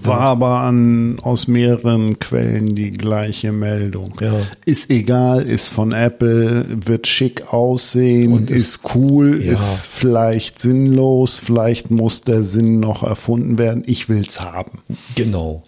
War 0.03 0.21
aber 0.21 0.61
an, 0.61 1.19
aus 1.21 1.49
mehreren 1.49 2.19
Quellen 2.19 2.75
die 2.75 2.91
gleiche 2.93 3.53
Meldung. 3.53 4.15
Ja. 4.21 4.35
Ist 4.65 4.91
egal, 4.91 5.43
ist 5.47 5.69
von 5.69 5.93
Apple, 5.93 6.67
wird 6.87 7.07
schick 7.07 7.53
aussehen, 7.53 8.33
Und 8.33 8.51
ist- 8.51 8.77
ist 8.77 8.95
cool, 8.95 9.43
Ja. 9.45 9.53
ist 9.55 9.89
vielleicht 9.89 10.59
sinnlos, 10.59 11.39
vielleicht 11.39 11.91
muss 11.91 12.23
der 12.23 12.45
Sinn 12.45 12.81
noch 12.81 13.03
erfunden 13.03 13.59
werden. 13.59 13.83
Ich 13.87 14.09
will's 14.09 14.41
haben. 14.41 14.79
Genau. 15.15 15.63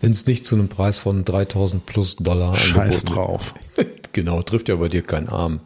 Wenn 0.00 0.12
es 0.12 0.26
nicht 0.26 0.44
zu 0.46 0.54
einem 0.56 0.68
Preis 0.68 0.98
von 0.98 1.24
3000 1.24 1.86
plus 1.86 2.16
Dollar 2.16 2.54
Scheiß 2.54 3.04
drauf. 3.04 3.54
genau, 4.12 4.42
trifft 4.42 4.68
ja 4.68 4.76
bei 4.76 4.88
dir 4.88 5.02
keinen 5.02 5.28
Arm. 5.28 5.60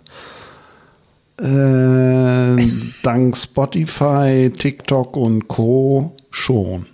Äh, 1.40 2.66
dank 3.02 3.36
Spotify, 3.36 4.50
TikTok 4.56 5.16
und 5.16 5.46
Co. 5.48 6.16
schon. 6.30 6.86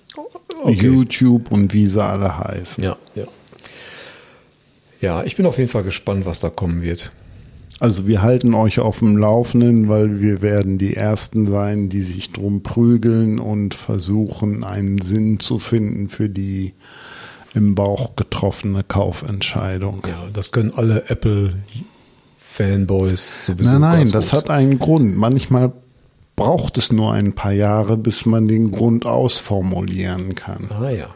Okay. 0.65 0.87
YouTube 0.87 1.53
und 1.53 1.73
wie 1.75 1.87
sie 1.87 2.03
alle 2.03 2.39
heißen. 2.39 2.83
Ja, 2.83 2.97
ja. 3.15 3.27
Ja, 5.01 5.23
ich 5.23 5.37
bin 5.37 5.45
auf 5.45 5.59
jeden 5.59 5.69
Fall 5.69 5.83
gespannt, 5.83 6.25
was 6.25 6.41
da 6.41 6.49
kommen 6.49 6.81
wird. 6.81 7.13
Also 7.81 8.07
wir 8.07 8.23
halten 8.23 8.55
euch 8.55 8.79
auf 8.79 9.01
dem 9.01 9.19
Laufenden, 9.19 9.91
weil 9.91 10.23
wir 10.23 10.41
werden 10.41 10.79
die 10.79 10.97
Ersten 10.97 11.47
sein, 11.47 11.91
die 11.91 12.01
sich 12.01 12.31
drum 12.31 12.63
prügeln 12.63 13.39
und 13.39 13.75
versuchen, 13.75 14.65
einen 14.65 15.03
Sinn 15.03 15.41
zu 15.41 15.59
finden 15.59 16.09
für 16.09 16.31
die 16.31 16.73
im 17.53 17.75
Bauch 17.75 18.17
getroffene 18.17 18.83
Kaufentscheidung. 18.85 20.01
Ja, 20.07 20.25
das 20.33 20.53
können 20.53 20.73
alle 20.75 21.11
Apple-Fanboys 21.11 23.45
sowieso. 23.47 23.73
Nein, 23.73 23.81
nein, 23.81 24.11
das 24.11 24.31
gut. 24.31 24.39
hat 24.39 24.49
einen 24.51 24.79
Grund. 24.79 25.17
Manchmal 25.17 25.73
braucht 26.37 26.79
es 26.79 26.93
nur 26.93 27.13
ein 27.13 27.33
paar 27.35 27.53
Jahre, 27.53 27.97
bis 27.97 28.27
man 28.27 28.47
den 28.47 28.71
Grund 28.73 29.07
ausformulieren 29.07 30.35
kann. 30.35 30.71
Ah 30.71 30.91
ja. 30.91 31.09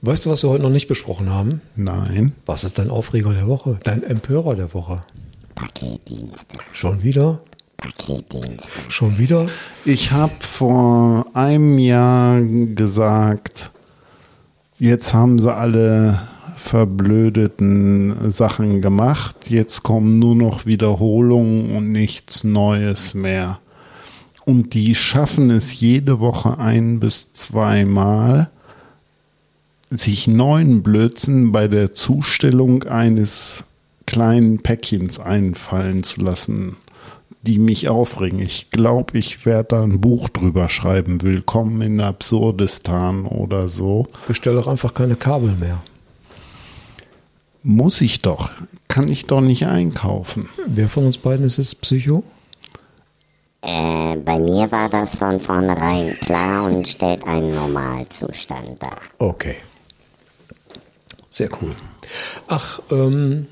Weißt 0.00 0.26
du, 0.26 0.30
was 0.30 0.44
wir 0.44 0.50
heute 0.50 0.62
noch 0.62 0.70
nicht 0.70 0.86
besprochen 0.86 1.30
haben? 1.30 1.60
Nein. 1.74 2.32
Was 2.46 2.62
ist 2.62 2.78
dein 2.78 2.88
Aufreger 2.88 3.32
der 3.32 3.48
Woche? 3.48 3.78
Dein 3.82 4.04
Empörer 4.04 4.54
der 4.54 4.72
Woche? 4.72 5.00
Paketdienste, 5.56 6.60
Schon 6.72 7.02
wieder? 7.02 7.40
Paketdienste, 7.78 8.68
Schon 8.88 9.18
wieder? 9.18 9.48
Ich 9.84 10.12
habe 10.12 10.34
vor 10.38 11.26
einem 11.34 11.80
Jahr 11.80 12.40
gesagt, 12.42 13.72
jetzt 14.78 15.14
haben 15.14 15.40
sie 15.40 15.52
alle 15.52 16.20
verblödeten 16.68 18.30
Sachen 18.30 18.82
gemacht, 18.82 19.48
jetzt 19.48 19.82
kommen 19.82 20.18
nur 20.18 20.36
noch 20.36 20.66
Wiederholungen 20.66 21.74
und 21.74 21.92
nichts 21.92 22.44
Neues 22.44 23.14
mehr. 23.14 23.58
Und 24.44 24.74
die 24.74 24.94
schaffen 24.94 25.50
es 25.50 25.80
jede 25.80 26.20
Woche 26.20 26.58
ein 26.58 27.00
bis 27.00 27.32
zweimal, 27.32 28.50
sich 29.88 30.28
neuen 30.28 30.82
Blödsinn 30.82 31.52
bei 31.52 31.68
der 31.68 31.94
Zustellung 31.94 32.82
eines 32.84 33.64
kleinen 34.06 34.58
Päckchens 34.58 35.18
einfallen 35.18 36.02
zu 36.02 36.20
lassen, 36.20 36.76
die 37.40 37.58
mich 37.58 37.88
aufregen. 37.88 38.40
Ich 38.40 38.70
glaube, 38.70 39.16
ich 39.16 39.46
werde 39.46 39.68
da 39.70 39.82
ein 39.82 40.02
Buch 40.02 40.28
drüber 40.28 40.68
schreiben. 40.68 41.22
Willkommen 41.22 41.80
in 41.80 42.00
Absurdistan 42.00 43.24
oder 43.24 43.70
so. 43.70 44.06
Bestell 44.26 44.56
doch 44.56 44.66
einfach 44.66 44.92
keine 44.92 45.16
Kabel 45.16 45.56
mehr. 45.58 45.82
Muss 47.68 48.00
ich 48.00 48.20
doch. 48.20 48.50
Kann 48.88 49.08
ich 49.08 49.26
doch 49.26 49.42
nicht 49.42 49.66
einkaufen. 49.66 50.48
Wer 50.66 50.88
von 50.88 51.04
uns 51.04 51.18
beiden 51.18 51.44
ist 51.44 51.58
jetzt 51.58 51.82
Psycho? 51.82 52.22
Äh, 53.60 54.16
bei 54.16 54.38
mir 54.38 54.72
war 54.72 54.88
das 54.88 55.16
von 55.16 55.38
vornherein 55.38 56.14
klar 56.18 56.64
und 56.64 56.88
stellt 56.88 57.26
einen 57.26 57.54
Normalzustand 57.54 58.82
dar. 58.82 58.96
Okay. 59.18 59.56
Sehr 61.28 61.50
cool. 61.60 61.76
Ach, 62.46 62.80
ähm, 62.90 63.48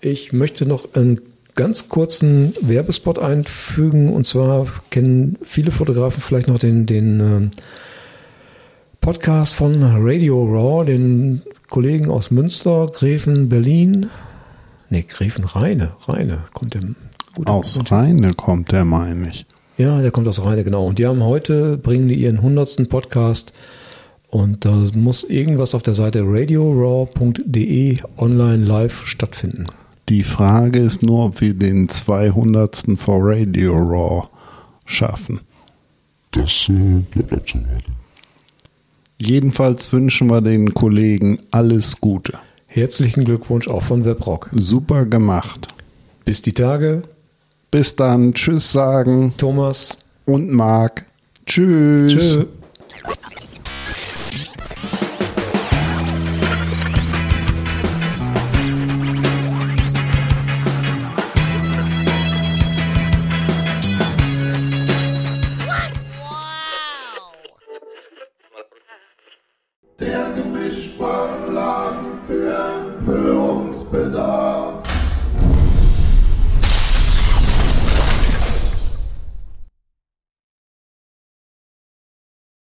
ich 0.00 0.32
möchte 0.32 0.64
noch 0.64 0.94
einen 0.94 1.22
ganz 1.56 1.88
kurzen 1.88 2.54
Werbespot 2.60 3.18
einfügen. 3.18 4.12
Und 4.12 4.26
zwar 4.26 4.68
kennen 4.90 5.38
viele 5.42 5.72
Fotografen 5.72 6.22
vielleicht 6.22 6.46
noch 6.46 6.60
den, 6.60 6.86
den 6.86 7.18
ähm, 7.18 7.50
Podcast 9.06 9.54
von 9.54 9.80
Radio 9.84 10.42
Raw, 10.42 10.84
den 10.84 11.40
Kollegen 11.70 12.10
aus 12.10 12.32
Münster, 12.32 12.88
Gräfen, 12.88 13.48
Berlin. 13.48 14.10
Nee, 14.90 15.04
Gräfen, 15.04 15.44
Rheine. 15.44 15.92
Rheine 16.08 16.40
kommt 16.52 16.74
der. 16.74 16.80
Gut, 17.36 17.46
Aus 17.46 17.78
Rheine 17.88 18.34
kommt 18.34 18.72
der, 18.72 18.84
meine 18.84 19.28
ich. 19.28 19.46
ja, 19.78 20.02
der 20.02 20.10
kommt 20.10 20.26
aus 20.26 20.42
Rheine, 20.44 20.64
genau. 20.64 20.84
Und 20.84 20.98
die 20.98 21.06
haben 21.06 21.22
heute, 21.22 21.78
bringen 21.78 22.08
die 22.08 22.16
ihren 22.16 22.42
hundertsten 22.42 22.88
Podcast 22.88 23.52
und 24.28 24.64
da 24.64 24.74
muss 24.96 25.22
irgendwas 25.22 25.76
auf 25.76 25.84
der 25.84 25.94
Seite 25.94 26.24
radioraw.de 26.24 27.98
online 28.16 28.64
live 28.64 29.06
stattfinden. 29.06 29.66
Die 30.08 30.24
Frage 30.24 30.80
ist 30.80 31.04
nur, 31.04 31.26
ob 31.26 31.40
wir 31.40 31.54
den 31.54 31.88
200. 31.88 32.84
vor 32.96 33.20
Radio 33.22 33.76
Raw 33.76 34.26
schaffen. 34.84 35.42
Das 36.32 36.68
äh, 36.68 37.04
bleibt 37.08 37.32
abzuwarten. 37.32 38.05
Jedenfalls 39.18 39.92
wünschen 39.92 40.28
wir 40.30 40.40
den 40.40 40.74
Kollegen 40.74 41.38
alles 41.50 42.00
Gute. 42.00 42.34
Herzlichen 42.66 43.24
Glückwunsch 43.24 43.68
auch 43.68 43.82
von 43.82 44.04
Webrock. 44.04 44.50
Super 44.52 45.06
gemacht. 45.06 45.68
Bis 46.24 46.42
die 46.42 46.52
Tage, 46.52 47.02
Bis 47.70 47.96
dann. 47.96 48.34
Tschüss 48.34 48.72
sagen 48.72 49.34
Thomas. 49.36 49.96
und 50.24 50.50
Marc. 50.52 51.06
Tschüss. 51.46 52.12
Tschö. 52.12 52.44